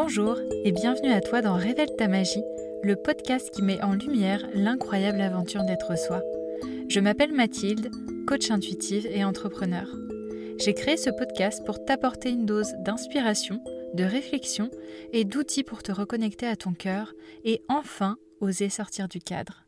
Bonjour 0.00 0.38
et 0.64 0.70
bienvenue 0.70 1.10
à 1.10 1.20
toi 1.20 1.42
dans 1.42 1.56
Révèle 1.56 1.90
ta 1.98 2.06
magie, 2.06 2.44
le 2.84 2.94
podcast 2.94 3.50
qui 3.50 3.62
met 3.62 3.82
en 3.82 3.94
lumière 3.94 4.46
l'incroyable 4.54 5.20
aventure 5.20 5.64
d'être 5.64 5.98
soi. 5.98 6.22
Je 6.88 7.00
m'appelle 7.00 7.32
Mathilde, 7.32 7.90
coach 8.24 8.48
intuitive 8.52 9.06
et 9.06 9.24
entrepreneur. 9.24 9.88
J'ai 10.60 10.72
créé 10.72 10.96
ce 10.96 11.10
podcast 11.10 11.66
pour 11.66 11.84
t'apporter 11.84 12.30
une 12.30 12.46
dose 12.46 12.74
d'inspiration, 12.78 13.60
de 13.92 14.04
réflexion 14.04 14.70
et 15.12 15.24
d'outils 15.24 15.64
pour 15.64 15.82
te 15.82 15.90
reconnecter 15.90 16.46
à 16.46 16.54
ton 16.54 16.74
cœur 16.74 17.12
et 17.42 17.64
enfin 17.68 18.18
oser 18.40 18.68
sortir 18.68 19.08
du 19.08 19.18
cadre. 19.18 19.64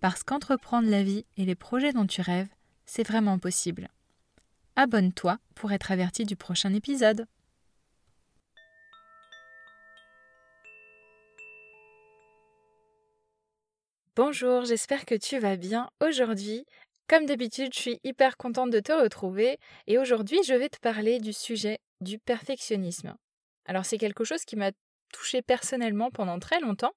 Parce 0.00 0.24
qu'entreprendre 0.24 0.90
la 0.90 1.04
vie 1.04 1.24
et 1.36 1.44
les 1.44 1.54
projets 1.54 1.92
dont 1.92 2.06
tu 2.06 2.20
rêves, 2.20 2.50
c'est 2.84 3.06
vraiment 3.06 3.38
possible. 3.38 3.90
Abonne-toi 4.74 5.38
pour 5.54 5.70
être 5.70 5.92
averti 5.92 6.24
du 6.24 6.34
prochain 6.34 6.74
épisode. 6.74 7.26
Bonjour, 14.18 14.64
j'espère 14.64 15.04
que 15.04 15.14
tu 15.14 15.38
vas 15.38 15.54
bien 15.54 15.90
aujourd'hui. 16.00 16.66
Comme 17.06 17.24
d'habitude, 17.24 17.72
je 17.72 17.78
suis 17.78 18.00
hyper 18.02 18.36
contente 18.36 18.70
de 18.70 18.80
te 18.80 18.90
retrouver 18.90 19.60
et 19.86 19.96
aujourd'hui 19.96 20.40
je 20.44 20.54
vais 20.54 20.68
te 20.68 20.80
parler 20.80 21.20
du 21.20 21.32
sujet 21.32 21.78
du 22.00 22.18
perfectionnisme. 22.18 23.14
Alors 23.64 23.84
c'est 23.84 23.96
quelque 23.96 24.24
chose 24.24 24.44
qui 24.44 24.56
m'a 24.56 24.72
touchée 25.12 25.40
personnellement 25.40 26.10
pendant 26.10 26.40
très 26.40 26.58
longtemps 26.58 26.94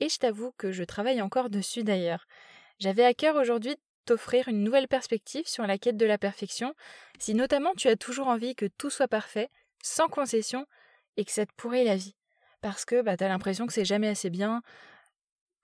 et 0.00 0.08
je 0.08 0.16
t'avoue 0.16 0.52
que 0.56 0.72
je 0.72 0.84
travaille 0.84 1.20
encore 1.20 1.50
dessus 1.50 1.84
d'ailleurs. 1.84 2.24
J'avais 2.78 3.04
à 3.04 3.12
cœur 3.12 3.36
aujourd'hui 3.36 3.74
de 3.74 3.80
t'offrir 4.06 4.48
une 4.48 4.64
nouvelle 4.64 4.88
perspective 4.88 5.46
sur 5.46 5.66
la 5.66 5.76
quête 5.76 5.98
de 5.98 6.06
la 6.06 6.16
perfection, 6.16 6.72
si 7.18 7.34
notamment 7.34 7.74
tu 7.76 7.88
as 7.88 7.96
toujours 7.96 8.28
envie 8.28 8.54
que 8.54 8.70
tout 8.78 8.88
soit 8.88 9.06
parfait, 9.06 9.50
sans 9.82 10.08
concession, 10.08 10.64
et 11.18 11.26
que 11.26 11.30
ça 11.30 11.44
te 11.44 11.52
pourrit 11.58 11.84
la 11.84 11.96
vie. 11.96 12.16
Parce 12.62 12.86
que 12.86 13.02
bah, 13.02 13.18
tu 13.18 13.24
as 13.24 13.28
l'impression 13.28 13.66
que 13.66 13.74
c'est 13.74 13.84
jamais 13.84 14.08
assez 14.08 14.30
bien, 14.30 14.62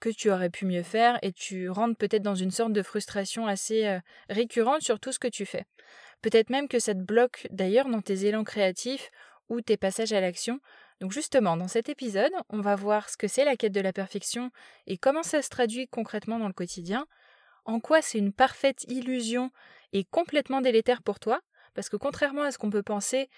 que 0.01 0.09
tu 0.09 0.31
aurais 0.31 0.51
pu 0.51 0.67
mieux 0.67 0.83
faire 0.83 1.19
et 1.23 1.33
tu 1.33 1.69
rentres 1.69 1.97
peut-être 1.97 2.23
dans 2.23 2.35
une 2.35 2.51
sorte 2.51 2.73
de 2.73 2.83
frustration 2.83 3.47
assez 3.47 4.01
récurrente 4.29 4.83
sur 4.83 4.99
tout 4.99 5.13
ce 5.13 5.19
que 5.19 5.29
tu 5.29 5.47
fais. 5.47 5.65
Peut-être 6.23 6.51
même 6.51 6.69
que 6.69 6.79
ça 6.79 6.95
te 6.95 7.01
bloque 7.01 7.47
d'ailleurs 7.51 7.89
dans 7.89 8.03
tes 8.03 8.27
élans 8.27 8.45
créatifs 8.45 9.11
ou 9.49 9.61
tes 9.61 9.77
passages 9.77 10.13
à 10.13 10.21
l'action. 10.21 10.61
Donc 11.01 11.13
justement, 11.13 11.57
dans 11.57 11.69
cet 11.69 11.89
épisode, 11.89 12.33
on 12.51 12.61
va 12.61 12.77
voir 12.77 13.09
ce 13.09 13.17
que 13.17 13.27
c'est 13.27 13.45
la 13.45 13.57
quête 13.57 13.73
de 13.73 13.81
la 13.81 13.93
perfection 13.93 14.51
et 14.87 14.99
comment 14.99 15.23
ça 15.23 15.41
se 15.43 15.49
traduit 15.49 15.89
concrètement 15.89 16.39
dans 16.39 16.49
le 16.49 16.53
quotidien, 16.53 17.07
en 17.65 17.81
quoi 17.81 18.03
c'est 18.03 18.19
une 18.19 18.33
parfaite 18.33 18.85
illusion 18.89 19.51
et 19.93 20.05
complètement 20.05 20.61
délétère 20.61 21.03
pour 21.03 21.19
toi, 21.19 21.41
parce 21.75 21.89
que 21.89 21.97
contrairement 21.97 22.43
à 22.43 22.51
ce 22.51 22.59
qu'on 22.59 22.71
peut 22.71 22.83
penser, 22.83 23.31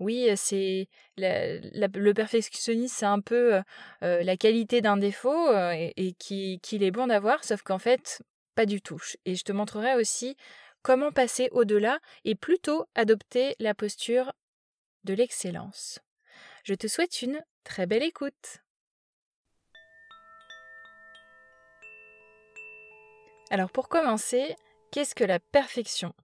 oui, 0.00 0.28
c'est 0.34 0.88
le 1.16 2.12
perfectionnisme, 2.12 2.94
c'est 2.96 3.06
un 3.06 3.20
peu 3.20 3.60
la 4.00 4.36
qualité 4.36 4.80
d'un 4.80 4.96
défaut 4.96 5.52
et, 5.72 6.14
qu'il 6.18 6.82
est 6.82 6.90
bon 6.90 7.06
d'avoir, 7.06 7.44
sauf 7.44 7.62
qu'en 7.62 7.78
fait, 7.78 8.22
pas 8.54 8.66
du 8.66 8.80
tout. 8.80 9.00
Et 9.26 9.36
je 9.36 9.44
te 9.44 9.52
montrerai 9.52 9.94
aussi 9.94 10.36
comment 10.82 11.12
passer 11.12 11.48
au-delà 11.52 12.00
et 12.24 12.34
plutôt 12.34 12.86
adopter 12.94 13.54
la 13.58 13.74
posture 13.74 14.32
de 15.04 15.14
l'excellence. 15.14 16.00
Je 16.64 16.74
te 16.74 16.86
souhaite 16.86 17.22
une 17.22 17.40
très 17.64 17.86
belle 17.86 18.02
écoute. 18.02 18.58
Alors 23.50 23.70
pour 23.70 23.88
commencer, 23.88 24.56
qu'est-ce 24.92 25.14
que 25.14 25.24
la 25.24 25.40
perfection? 25.40 26.14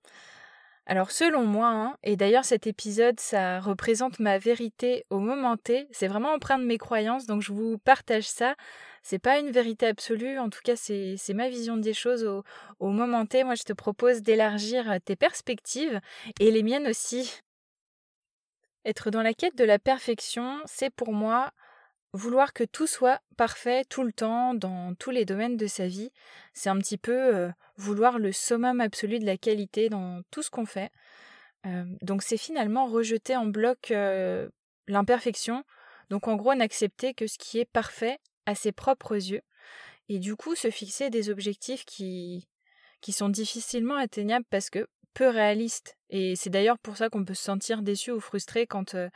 Alors 0.87 1.11
selon 1.11 1.45
moi, 1.45 1.69
hein, 1.69 1.97
et 2.05 2.17
d'ailleurs 2.17 2.45
cet 2.45 2.69
épisode, 2.69 3.19
ça 3.19 3.59
représente 3.61 4.21
ma 4.21 4.39
vérité 4.39 5.05
au 5.11 5.19
moment 5.19 5.57
T, 5.57 5.89
c'est 5.91 6.07
vraiment 6.07 6.33
empreint 6.33 6.59
de 6.59 6.65
mes 6.65 6.79
croyances, 6.79 7.27
donc 7.27 7.43
je 7.43 7.53
vous 7.53 7.77
partage 7.79 8.29
ça. 8.29 8.55
C'est 9.03 9.19
pas 9.19 9.39
une 9.39 9.51
vérité 9.51 9.87
absolue, 9.87 10.39
en 10.39 10.49
tout 10.49 10.61
cas 10.65 10.77
c'est 10.77 11.17
ma 11.35 11.49
vision 11.49 11.77
des 11.77 11.95
choses 11.95 12.25
au, 12.25 12.45
au 12.81 12.91
moment 12.91 13.27
T. 13.27 13.45
Moi 13.45 13.55
je 13.57 13.65
te 13.65 13.73
propose 13.73 14.23
d'élargir 14.23 14.99
tes 15.05 15.17
perspectives 15.17 16.01
et 16.41 16.51
les 16.51 16.63
miennes 16.63 16.87
aussi. 16.87 17.41
Être 18.85 19.11
dans 19.11 19.23
la 19.23 19.35
quête 19.35 19.57
de 19.57 19.65
la 19.65 19.81
perfection, 19.81 20.61
c'est 20.67 20.91
pour 20.91 21.13
moi 21.13 21.51
vouloir 22.17 22.53
que 22.53 22.65
tout 22.65 22.87
soit 22.87 23.21
parfait 23.37 23.85
tout 23.85 24.03
le 24.03 24.13
temps, 24.13 24.55
dans 24.55 24.95
tous 24.95 25.11
les 25.11 25.25
domaines 25.25 25.57
de 25.57 25.67
sa 25.67 25.87
vie, 25.87 26.11
c'est 26.55 26.69
un 26.69 26.79
petit 26.79 26.99
peu 26.99 27.13
euh, 27.13 27.51
vouloir 27.77 28.19
le 28.19 28.33
summum 28.33 28.81
absolu 28.81 29.19
de 29.19 29.27
la 29.27 29.37
qualité 29.37 29.89
dans 29.89 30.23
tout 30.31 30.43
ce 30.43 30.51
qu'on 30.51 30.67
fait. 30.67 30.91
Donc 32.03 32.23
c'est 32.23 32.37
finalement 32.37 32.87
rejeter 32.87 33.37
en 33.37 33.47
bloc 33.47 33.91
euh, 33.91 34.49
l'imperfection, 34.87 35.65
donc 36.11 36.29
en 36.29 36.37
gros 36.37 36.55
n'accepter 36.55 37.13
que 37.13 37.27
ce 37.27 37.39
qui 37.39 37.59
est 37.59 37.65
parfait 37.65 38.19
à 38.47 38.55
ses 38.55 38.71
propres 38.71 39.17
yeux, 39.17 39.43
et 40.09 40.21
du 40.21 40.37
coup 40.37 40.55
se 40.55 40.71
fixer 40.71 41.11
des 41.11 41.29
objectifs 41.29 41.85
qui, 41.85 42.47
qui 43.01 43.13
sont 43.13 43.29
difficilement 43.29 43.97
atteignables 43.97 44.45
parce 44.49 44.71
que 44.71 44.87
peu 45.17 45.29
réaliste. 45.29 45.97
Et 46.11 46.37
c'est 46.37 46.51
d'ailleurs 46.51 46.79
pour 46.79 46.97
ça 46.99 47.09
qu'on 47.09 47.25
peut 47.25 47.35
se 47.35 47.43
sentir 47.43 47.83
déçu 47.83 48.13
ou 48.13 48.21
frustré 48.21 48.67
quand 48.67 48.95
euh, 48.95 49.09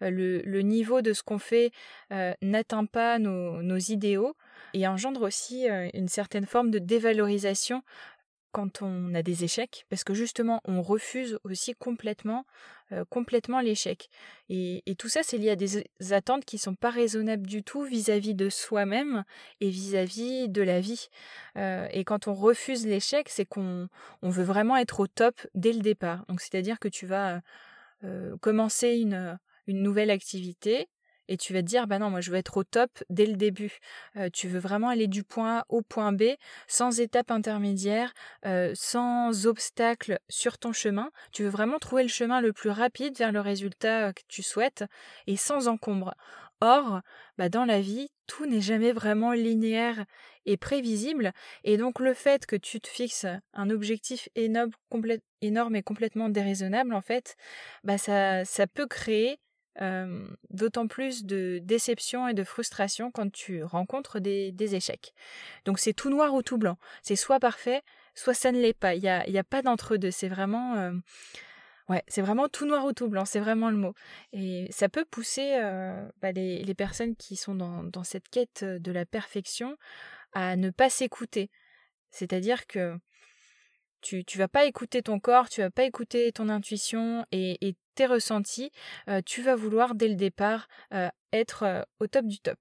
le, 0.00 0.40
le, 0.42 0.62
niveau 0.62 1.02
de 1.02 1.12
ce 1.12 1.22
qu'on 1.22 1.38
fait 1.38 1.72
euh, 2.12 2.32
n'atteint 2.40 2.86
pas 2.86 3.18
nos, 3.18 3.78
idéaux 3.78 4.34
et 4.72 4.86
engendre 4.86 5.22
aussi 5.22 5.68
euh, 5.68 5.88
une 5.94 6.08
certaine 6.08 6.46
forme 6.46 6.70
de 6.70 6.78
dévalorisation 6.78 7.82
quand 8.58 8.82
on 8.82 9.14
a 9.14 9.22
des 9.22 9.44
échecs, 9.44 9.86
parce 9.88 10.02
que 10.02 10.14
justement 10.14 10.60
on 10.64 10.82
refuse 10.82 11.38
aussi 11.44 11.76
complètement, 11.76 12.44
euh, 12.90 13.04
complètement 13.08 13.60
l'échec. 13.60 14.10
Et, 14.48 14.82
tout 14.98 15.08
ça, 15.08 15.22
c'est 15.22 15.38
lié 15.38 15.50
à 15.50 15.54
des 15.54 15.86
attentes 16.10 16.44
qui 16.44 16.58
sont 16.58 16.74
pas 16.74 16.90
raisonnables 16.90 17.46
du 17.46 17.62
tout 17.62 17.84
vis-à-vis 17.84 18.34
de 18.34 18.48
soi-même 18.48 19.22
et 19.60 19.70
vis-à-vis 19.70 20.48
de 20.48 20.60
la 20.60 20.80
vie. 20.80 21.06
Euh, 21.56 21.86
et 21.92 22.02
quand 22.02 22.26
on 22.26 22.34
refuse 22.34 22.84
l'échec, 22.84 23.28
c'est 23.28 23.44
qu'on 23.44 23.88
on 24.22 24.28
veut 24.28 24.42
vraiment 24.42 24.76
être 24.76 24.98
au 24.98 25.06
top 25.06 25.36
dès 25.54 25.72
le 25.72 25.78
départ. 25.78 26.26
Donc 26.28 26.40
c'est-à-dire 26.40 26.80
que 26.80 26.88
tu 26.88 27.06
vas 27.06 27.40
euh, 28.02 28.36
commencer 28.38 28.96
une, 28.96 29.38
une 29.68 29.82
nouvelle 29.82 30.10
activité, 30.10 30.88
et 31.28 31.36
tu 31.36 31.52
vas 31.52 31.60
te 31.62 31.66
dire 31.66 31.86
bah 31.86 31.98
non 31.98 32.10
moi 32.10 32.20
je 32.20 32.30
veux 32.30 32.36
être 32.36 32.56
au 32.56 32.64
top 32.64 32.90
dès 33.10 33.26
le 33.26 33.36
début. 33.36 33.78
Euh, 34.16 34.28
tu 34.32 34.48
veux 34.48 34.58
vraiment 34.58 34.88
aller 34.88 35.06
du 35.06 35.22
point 35.24 35.58
A 35.58 35.64
au 35.68 35.82
point 35.82 36.12
B 36.12 36.22
sans 36.66 37.00
étape 37.00 37.30
intermédiaire 37.30 38.12
euh, 38.46 38.72
sans 38.74 39.46
obstacle 39.46 40.18
sur 40.28 40.58
ton 40.58 40.72
chemin. 40.72 41.10
Tu 41.32 41.44
veux 41.44 41.50
vraiment 41.50 41.78
trouver 41.78 42.02
le 42.02 42.08
chemin 42.08 42.40
le 42.40 42.52
plus 42.52 42.70
rapide 42.70 43.16
vers 43.16 43.32
le 43.32 43.40
résultat 43.40 44.12
que 44.12 44.22
tu 44.28 44.42
souhaites 44.42 44.84
et 45.26 45.36
sans 45.36 45.68
encombre. 45.68 46.14
Or 46.60 47.02
bah 47.36 47.48
dans 47.48 47.64
la 47.64 47.80
vie 47.80 48.10
tout 48.26 48.46
n'est 48.46 48.60
jamais 48.60 48.92
vraiment 48.92 49.32
linéaire 49.32 50.04
et 50.44 50.56
prévisible 50.56 51.32
et 51.62 51.76
donc 51.76 52.00
le 52.00 52.14
fait 52.14 52.46
que 52.46 52.56
tu 52.56 52.80
te 52.80 52.88
fixes 52.88 53.26
un 53.52 53.70
objectif 53.70 54.28
énorme, 54.34 54.72
énorme 55.40 55.76
et 55.76 55.82
complètement 55.82 56.28
déraisonnable 56.28 56.94
en 56.94 57.00
fait 57.00 57.36
bah 57.84 57.96
ça 57.96 58.44
ça 58.44 58.66
peut 58.66 58.86
créer 58.86 59.38
d'autant 60.50 60.88
plus 60.88 61.24
de 61.24 61.60
déception 61.62 62.26
et 62.28 62.34
de 62.34 62.44
frustration 62.44 63.10
quand 63.10 63.30
tu 63.30 63.62
rencontres 63.62 64.18
des, 64.18 64.74
échecs. 64.74 65.14
Donc 65.64 65.78
c'est 65.78 65.92
tout 65.92 66.10
noir 66.10 66.34
ou 66.34 66.42
tout 66.42 66.58
blanc. 66.58 66.78
C'est 67.02 67.16
soit 67.16 67.40
parfait, 67.40 67.82
soit 68.14 68.34
ça 68.34 68.52
ne 68.52 68.60
l'est 68.60 68.78
pas. 68.78 68.94
Il 68.94 69.02
n'y 69.02 69.08
a, 69.08 69.22
a 69.22 69.44
pas 69.44 69.62
d'entre-deux. 69.62 70.10
C'est 70.10 70.28
vraiment... 70.28 70.92
Ouais, 71.88 72.02
c'est 72.06 72.20
vraiment 72.20 72.48
tout 72.48 72.66
noir 72.66 72.84
ou 72.84 72.92
tout 72.92 73.08
blanc, 73.08 73.24
c'est 73.24 73.40
vraiment 73.40 73.70
le 73.70 73.76
mot. 73.78 73.94
Et 74.32 74.66
ça 74.70 74.90
peut 74.90 75.06
pousser 75.06 75.58
bah, 76.20 76.32
les, 76.32 76.74
personnes 76.74 77.16
qui 77.16 77.36
sont 77.36 77.54
dans, 77.54 78.04
cette 78.04 78.28
quête 78.28 78.62
de 78.64 78.92
la 78.92 79.06
perfection 79.06 79.76
à 80.32 80.56
ne 80.56 80.70
pas 80.70 80.90
s'écouter. 80.90 81.50
C'est-à-dire 82.10 82.66
que 82.66 82.94
tu 84.00 84.24
tu 84.24 84.38
vas 84.38 84.48
pas 84.48 84.64
écouter 84.64 85.02
ton 85.02 85.20
corps, 85.20 85.48
tu 85.48 85.60
vas 85.60 85.70
pas 85.70 85.84
écouter 85.84 86.32
ton 86.32 86.48
intuition 86.48 87.24
et, 87.32 87.76
tes 87.94 88.06
ressentis. 88.06 88.70
Euh, 89.08 89.20
tu 89.24 89.42
vas 89.42 89.56
vouloir 89.56 89.96
dès 89.96 90.08
le 90.08 90.14
départ 90.14 90.68
euh, 90.94 91.08
être 91.32 91.64
euh, 91.64 91.82
au 91.98 92.06
top 92.06 92.26
du 92.26 92.38
top. 92.38 92.58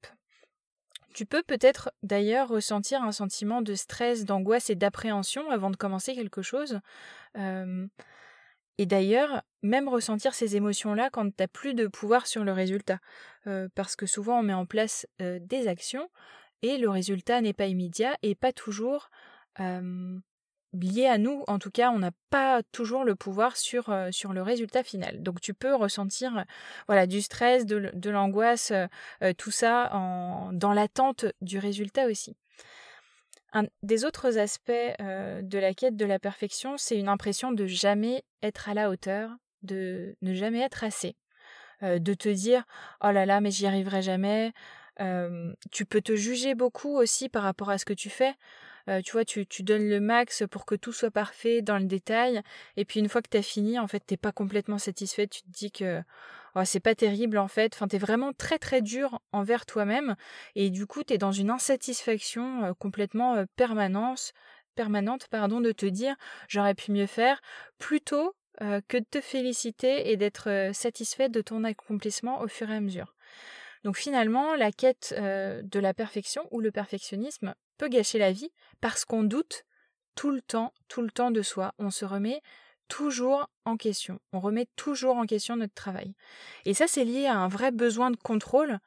Tu 1.14 1.26
peux 1.28 1.44
peut-être 1.44 1.92
d'ailleurs 2.04 2.48
ressentir 2.48 3.04
un 3.04 3.12
sentiment 3.12 3.62
de 3.62 3.76
stress, 3.76 4.26
d'angoisse 4.26 4.70
et 4.70 4.76
d'appréhension 4.76 5.50
avant 5.52 5.70
de 5.70 5.76
commencer 5.76 6.16
quelque 6.16 6.42
chose. 6.44 6.80
et 8.80 8.86
d'ailleurs, 8.86 9.42
même 9.64 9.90
ressentir 9.90 10.36
ces 10.36 10.56
émotions-là 10.56 11.10
quand 11.12 11.26
tu 11.26 11.36
n'as 11.40 11.48
plus 11.48 11.74
de 11.74 11.88
pouvoir 11.88 12.28
sur 12.28 12.44
le 12.44 12.52
résultat. 12.52 13.00
parce 13.74 13.96
que 13.96 14.06
souvent 14.06 14.40
on 14.40 14.44
met 14.44 14.54
en 14.54 14.68
place 14.68 15.08
des 15.20 15.68
actions 15.68 16.08
et 16.62 16.78
le 16.78 16.90
résultat 16.90 17.42
n'est 17.42 17.54
pas 17.54 17.66
immédiat 17.66 18.16
et 18.22 18.36
pas 18.36 18.54
toujours 18.54 19.10
lié 20.86 21.08
à 21.08 21.18
nous, 21.18 21.44
en 21.48 21.60
tout 21.60 21.72
cas, 21.72 21.92
on 21.92 22.00
n'a 22.00 22.12
pas 22.30 22.62
toujours 22.72 23.04
le 23.04 23.16
pouvoir 23.16 23.58
sur, 23.58 23.90
euh, 23.90 24.10
sur 24.12 24.34
le 24.34 24.42
résultat 24.42 24.84
final. 24.84 25.22
Donc 25.22 25.42
tu 25.42 25.54
peux 25.54 25.76
ressentir 25.76 26.46
voilà, 26.88 27.08
du 27.08 27.22
stress, 27.22 27.66
de, 27.66 28.10
l'angoisse, 28.10 28.72
euh, 28.72 29.34
tout 29.38 29.52
ça 29.52 29.90
en, 29.94 30.52
dans 30.54 30.74
l'attente 30.74 31.26
du 31.42 31.60
résultat 31.60 32.06
aussi. 32.06 32.36
Un 33.54 33.66
des 33.82 34.06
autres 34.06 34.38
aspects 34.38 34.72
euh, 34.72 35.42
de 35.42 35.58
la 35.58 35.74
quête 35.74 35.96
de 35.96 36.06
la 36.06 36.20
perfection, 36.20 36.78
c'est 36.78 36.98
une 36.98 37.10
impression 37.10 37.52
de 37.52 37.66
jamais 37.66 38.24
être 38.44 38.70
à 38.70 38.74
la 38.74 38.90
hauteur, 38.90 39.32
de 39.64 40.16
ne 40.22 40.34
jamais 40.34 40.60
être 40.62 40.84
assez. 40.84 41.16
de 41.82 42.14
te 42.14 42.30
dire 42.30 42.64
oh 43.04 43.12
là 43.12 43.26
là 43.26 43.40
mais 43.40 43.52
j'y 43.52 43.68
arriverai 43.68 44.02
jamais. 44.02 44.52
tu 45.72 45.86
peux 45.86 46.02
te 46.02 46.16
juger 46.16 46.56
beaucoup 46.56 46.98
aussi 46.98 47.30
par 47.30 47.44
rapport 47.44 47.70
à 47.70 47.78
ce 47.78 47.86
que 47.86 47.94
tu 47.94 48.10
fais. 48.10 48.34
Tu 49.04 49.12
vois, 49.12 49.26
tu, 49.26 49.46
tu, 49.46 49.64
donnes 49.64 49.90
le 49.90 50.00
max 50.00 50.44
pour 50.50 50.66
que 50.66 50.76
tout 50.76 50.94
soit 50.94 51.12
parfait 51.12 51.62
dans 51.62 51.78
le 51.78 51.86
détail. 51.86 52.42
Et 52.78 52.86
puis 52.86 53.00
une 53.00 53.10
fois 53.10 53.22
que 53.22 53.30
tu 53.30 53.38
as 53.38 53.42
fini, 53.42 53.78
en 53.80 53.88
fait, 53.88 54.00
t'es 54.06 54.18
pas 54.18 54.32
complètement 54.32 54.78
satisfait. 54.78 55.28
Tu 55.28 55.42
te 55.42 55.50
dis 55.50 55.72
que 55.72 56.02
oh, 56.56 56.64
c'est 56.66 56.80
pas 56.80 56.96
terrible 56.96 57.38
en 57.38 57.48
fait. 57.48 57.74
Enfin, 57.76 57.88
t'es 57.88 57.98
vraiment 57.98 58.34
très 58.34 58.60
très 58.60 58.82
dur 58.82 59.20
envers 59.32 59.66
toi-même. 59.66 60.16
Et 60.56 60.70
du 60.70 60.86
coup, 60.86 61.04
t'es 61.04 61.18
dans 61.18 61.32
une 61.32 61.50
insatisfaction 61.50 62.74
complètement 62.80 63.46
permanente, 63.56 64.34
permanente, 64.76 65.28
pardon, 65.30 65.60
de 65.62 65.72
te 65.72 65.86
dire 65.86 66.16
j'aurais 66.48 66.76
pu 66.76 66.92
mieux 66.92 67.08
faire, 67.08 67.42
plutôt 67.78 68.36
que 68.60 68.98
de 68.98 69.06
te 69.10 69.22
féliciter 69.22 70.12
et 70.12 70.18
d'être 70.18 70.72
satisfaite 70.74 71.32
de 71.32 71.42
ton 71.42 71.64
accomplissement 71.64 72.42
au 72.42 72.48
fur 72.48 72.70
et 72.72 72.76
à 72.76 72.80
mesure. 72.80 73.14
Donc 73.84 73.98
finalement, 73.98 74.56
la 74.56 74.72
quête 74.72 75.14
de 75.18 75.80
la 75.80 75.94
perfection 75.94 76.48
ou 76.52 76.60
le 76.60 76.72
perfectionnisme 76.72 77.54
peut 77.78 77.90
gâcher 77.90 78.20
la 78.20 78.32
vie 78.32 78.52
parce 78.82 79.06
qu'on 79.06 79.24
doute 79.24 79.66
tout 80.16 80.32
le 80.32 80.42
temps, 80.42 80.74
tout 80.88 81.02
le 81.02 81.12
temps 81.12 81.32
de 81.32 81.42
soi. 81.42 81.74
On 81.78 81.92
se 81.92 82.06
remet 82.06 82.42
toujours 82.88 83.50
en 83.66 83.78
question. 83.78 84.20
On 84.34 84.40
remet 84.40 84.68
toujours 84.76 85.18
en 85.18 85.26
question 85.26 85.56
notre 85.56 85.74
travail. 85.74 86.14
Et 86.66 86.74
ça, 86.74 86.88
c'est 86.88 87.06
lié 87.06 87.28
à 87.28 87.38
un 87.38 87.48
vrai 87.48 87.72
besoin 87.72 88.12
de 88.12 88.18
contrôle. 88.18 88.80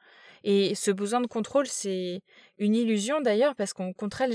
Et 0.43 0.73
ce 0.75 0.91
besoin 0.91 1.21
de 1.21 1.27
contrôle, 1.27 1.67
c'est 1.67 2.21
une 2.57 2.75
illusion 2.75 3.21
d'ailleurs, 3.21 3.55
parce 3.55 3.73
qu'on 3.73 3.93
contrôle, 3.93 4.31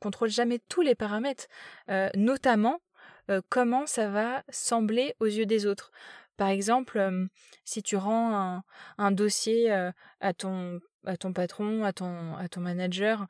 contrôle 0.00 0.28
jamais 0.28 0.60
tous 0.68 0.80
les 0.80 0.94
paramètres, 0.94 1.46
notamment 2.14 2.80
comment 3.48 3.86
ça 3.86 4.08
va 4.08 4.44
sembler 4.48 5.14
aux 5.18 5.26
yeux 5.26 5.46
des 5.46 5.66
autres. 5.66 5.90
Par 6.36 6.48
exemple, 6.48 7.28
si 7.64 7.82
tu 7.82 7.96
rends 7.96 8.62
un, 8.98 9.10
dossier 9.10 9.72
à, 9.72 10.32
ton, 10.34 10.80
patron, 11.34 11.84
à 11.84 11.92
ton 11.92 12.60
manager, 12.60 13.26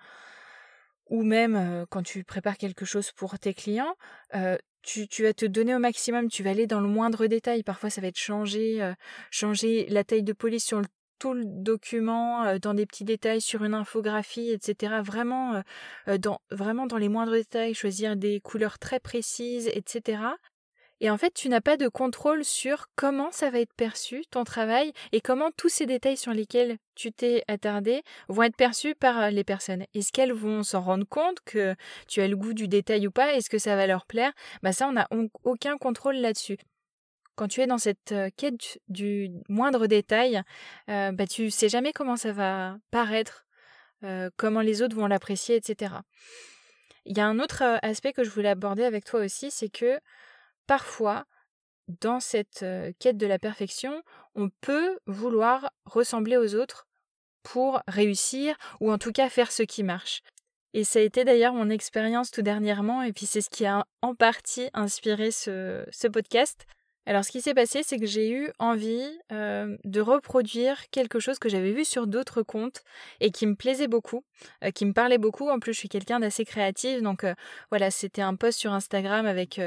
ou 1.10 1.22
même 1.22 1.86
quand 1.90 2.02
tu 2.02 2.24
prépares 2.24 2.56
quelque 2.56 2.84
chose 2.84 3.12
pour 3.12 3.38
tes 3.38 3.54
clients, 3.54 3.94
tu, 4.82 5.08
tu, 5.08 5.22
vas 5.22 5.32
te 5.32 5.46
donner 5.46 5.74
au 5.74 5.78
maximum, 5.78 6.28
tu 6.28 6.42
vas 6.42 6.50
aller 6.50 6.66
dans 6.66 6.80
le 6.80 6.88
moindre 6.88 7.26
détail. 7.26 7.62
Parfois, 7.62 7.90
ça 7.90 8.00
va 8.00 8.08
être 8.08 8.18
changer, 8.18 8.92
changer 9.30 9.86
la 9.88 10.04
taille 10.04 10.22
de 10.22 10.32
police 10.32 10.64
sur 10.64 10.80
le 10.80 10.86
tout 11.20 11.32
le 11.32 11.44
document 11.46 12.58
dans 12.58 12.74
des 12.74 12.86
petits 12.86 13.04
détails 13.04 13.40
sur 13.40 13.64
une 13.64 13.72
infographie, 13.72 14.50
etc. 14.50 15.00
Vraiment, 15.02 15.62
dans, 16.18 16.40
vraiment 16.50 16.86
dans 16.86 16.98
les 16.98 17.08
moindres 17.08 17.32
détails, 17.32 17.72
choisir 17.72 18.16
des 18.16 18.40
couleurs 18.40 18.78
très 18.78 19.00
précises, 19.00 19.70
etc. 19.72 20.18
Et 21.00 21.10
en 21.10 21.18
fait, 21.18 21.34
tu 21.34 21.48
n'as 21.48 21.60
pas 21.60 21.76
de 21.76 21.88
contrôle 21.88 22.44
sur 22.44 22.86
comment 22.96 23.30
ça 23.30 23.50
va 23.50 23.60
être 23.60 23.74
perçu, 23.74 24.24
ton 24.30 24.44
travail, 24.44 24.92
et 25.12 25.20
comment 25.20 25.50
tous 25.56 25.68
ces 25.68 25.86
détails 25.86 26.16
sur 26.16 26.32
lesquels 26.32 26.78
tu 26.94 27.12
t'es 27.12 27.42
attardé 27.48 28.02
vont 28.28 28.44
être 28.44 28.56
perçus 28.56 28.94
par 28.94 29.30
les 29.30 29.44
personnes. 29.44 29.84
Est-ce 29.94 30.12
qu'elles 30.12 30.32
vont 30.32 30.62
s'en 30.62 30.80
rendre 30.80 31.06
compte 31.06 31.38
que 31.44 31.74
tu 32.08 32.20
as 32.20 32.28
le 32.28 32.36
goût 32.36 32.54
du 32.54 32.68
détail 32.68 33.06
ou 33.06 33.10
pas? 33.10 33.34
Est-ce 33.34 33.50
que 33.50 33.58
ça 33.58 33.76
va 33.76 33.86
leur 33.86 34.06
plaire? 34.06 34.32
Bah 34.62 34.72
ça, 34.72 34.88
on 34.88 34.92
n'a 34.92 35.08
aucun 35.42 35.76
contrôle 35.78 36.16
là-dessus 36.16 36.58
quand 37.36 37.48
tu 37.48 37.60
es 37.60 37.66
dans 37.66 37.78
cette 37.78 38.14
quête 38.36 38.78
du 38.88 39.30
moindre 39.48 39.88
détail, 39.88 40.42
euh, 40.88 41.10
bah, 41.12 41.26
tu 41.26 41.50
sais 41.50 41.68
jamais 41.68 41.92
comment 41.92 42.16
ça 42.16 42.32
va 42.32 42.76
paraître, 42.92 43.44
comment 44.36 44.60
les 44.60 44.82
autres 44.82 44.94
vont 44.94 45.06
l'apprécier, 45.06 45.56
etc. 45.56 45.94
Il 47.06 47.16
y 47.16 47.20
a 47.20 47.26
un 47.26 47.38
autre 47.38 47.62
aspect 47.82 48.12
que 48.12 48.22
je 48.22 48.30
voulais 48.30 48.50
aborder 48.50 48.84
avec 48.84 49.04
toi 49.04 49.20
aussi, 49.24 49.50
c'est 49.50 49.70
que 49.70 49.98
parfois, 50.66 51.26
dans 52.00 52.20
cette 52.20 52.64
quête 52.98 53.16
de 53.16 53.26
la 53.26 53.38
perfection, 53.38 54.02
on 54.34 54.48
peut 54.60 54.98
vouloir 55.06 55.70
ressembler 55.84 56.36
aux 56.36 56.54
autres 56.54 56.86
pour 57.42 57.82
réussir 57.86 58.56
ou 58.80 58.90
en 58.90 58.98
tout 58.98 59.12
cas 59.12 59.28
faire 59.28 59.52
ce 59.52 59.62
qui 59.62 59.82
marche. 59.82 60.22
Et 60.72 60.82
ça 60.82 60.98
a 60.98 61.02
été 61.02 61.24
d'ailleurs 61.24 61.54
mon 61.54 61.70
expérience 61.70 62.30
tout 62.30 62.42
dernièrement, 62.42 63.02
et 63.02 63.12
puis 63.12 63.26
c'est 63.26 63.42
ce 63.42 63.50
qui 63.50 63.64
a 63.64 63.84
en 64.02 64.14
partie 64.14 64.70
inspiré 64.72 65.30
ce 65.30 66.08
podcast. 66.08 66.66
Alors 67.06 67.22
ce 67.22 67.30
qui 67.30 67.42
s'est 67.42 67.54
passé, 67.54 67.82
c'est 67.82 67.98
que 67.98 68.06
j'ai 68.06 68.30
eu 68.30 68.50
envie 68.58 69.06
de 69.30 70.00
reproduire 70.00 70.88
quelque 70.90 71.20
chose 71.20 71.38
que 71.38 71.50
j'avais 71.50 71.72
vu 71.72 71.84
sur 71.84 72.06
d'autres 72.06 72.42
comptes 72.42 72.82
et 73.20 73.30
qui 73.30 73.46
me 73.46 73.54
plaisait 73.54 73.88
beaucoup, 73.88 74.24
qui 74.74 74.86
me 74.86 74.92
parlait 74.92 75.18
beaucoup. 75.18 75.48
En 75.48 75.58
plus, 75.58 75.72
je 75.72 75.78
suis 75.78 75.88
quelqu'un 75.88 76.20
d'assez 76.20 76.44
créatif, 76.44 77.02
donc 77.02 77.24
voilà, 77.70 77.90
c'était 77.90 78.22
un 78.22 78.34
post 78.34 78.58
sur 78.58 78.72
Instagram 78.72 79.26
avec 79.26 79.60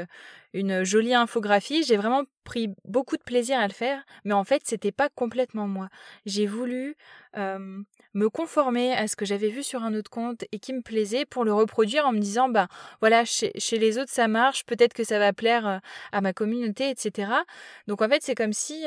une 0.52 0.84
jolie 0.84 1.14
infographie. 1.14 1.82
J'ai 1.82 1.96
vraiment 1.96 2.24
pris 2.44 2.70
beaucoup 2.84 3.16
de 3.16 3.22
plaisir 3.22 3.58
à 3.58 3.66
le 3.66 3.72
faire, 3.72 4.02
mais 4.24 4.34
en 4.34 4.44
fait, 4.44 4.62
c'était 4.64 4.92
pas 4.92 5.08
complètement 5.08 5.68
moi. 5.68 5.88
J'ai 6.26 6.46
voulu 6.46 6.96
me 8.14 8.30
conformer 8.30 8.92
à 8.94 9.06
ce 9.06 9.16
que 9.16 9.24
j'avais 9.24 9.48
vu 9.48 9.62
sur 9.62 9.82
un 9.82 9.94
autre 9.94 10.10
compte 10.10 10.44
et 10.52 10.58
qui 10.58 10.72
me 10.72 10.80
plaisait 10.80 11.24
pour 11.24 11.44
le 11.44 11.52
reproduire 11.52 12.06
en 12.06 12.12
me 12.12 12.18
disant, 12.18 12.48
bah 12.48 12.68
voilà, 13.00 13.24
chez, 13.24 13.52
les 13.72 13.98
autres 13.98 14.10
ça 14.10 14.28
marche, 14.28 14.64
peut-être 14.64 14.94
que 14.94 15.04
ça 15.04 15.18
va 15.18 15.32
plaire 15.32 15.80
à 16.12 16.20
ma 16.20 16.32
communauté, 16.32 16.90
etc. 16.90 17.32
Donc 17.86 18.02
en 18.02 18.08
fait, 18.08 18.22
c'est 18.22 18.34
comme 18.34 18.52
si, 18.52 18.86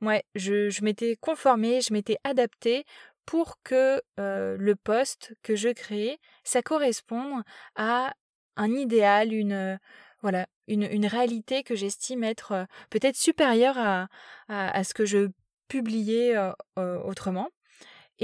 ouais, 0.00 0.24
je, 0.34 0.70
je 0.70 0.84
m'étais 0.84 1.16
conformée, 1.16 1.80
je 1.80 1.92
m'étais 1.92 2.18
adaptée 2.24 2.84
pour 3.26 3.62
que 3.62 4.02
le 4.16 4.74
poste 4.74 5.34
que 5.42 5.56
je 5.56 5.68
créais, 5.68 6.18
ça 6.44 6.62
corresponde 6.62 7.42
à 7.76 8.14
un 8.56 8.72
idéal, 8.72 9.32
une 9.32 9.78
voilà, 10.20 10.46
une, 10.68 10.84
une 10.84 11.06
réalité 11.06 11.62
que 11.64 11.74
j'estime 11.74 12.22
être 12.22 12.66
peut-être 12.90 13.16
supérieure 13.16 13.76
à, 13.78 14.08
à, 14.48 14.84
ce 14.84 14.94
que 14.94 15.04
je 15.04 15.30
publiais 15.68 16.36
autrement. 16.76 17.48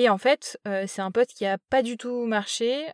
Et 0.00 0.08
en 0.08 0.16
fait, 0.16 0.60
c'est 0.86 1.02
un 1.02 1.10
pote 1.10 1.26
qui 1.26 1.44
a 1.44 1.58
pas 1.58 1.82
du 1.82 1.96
tout 1.96 2.24
marché. 2.24 2.86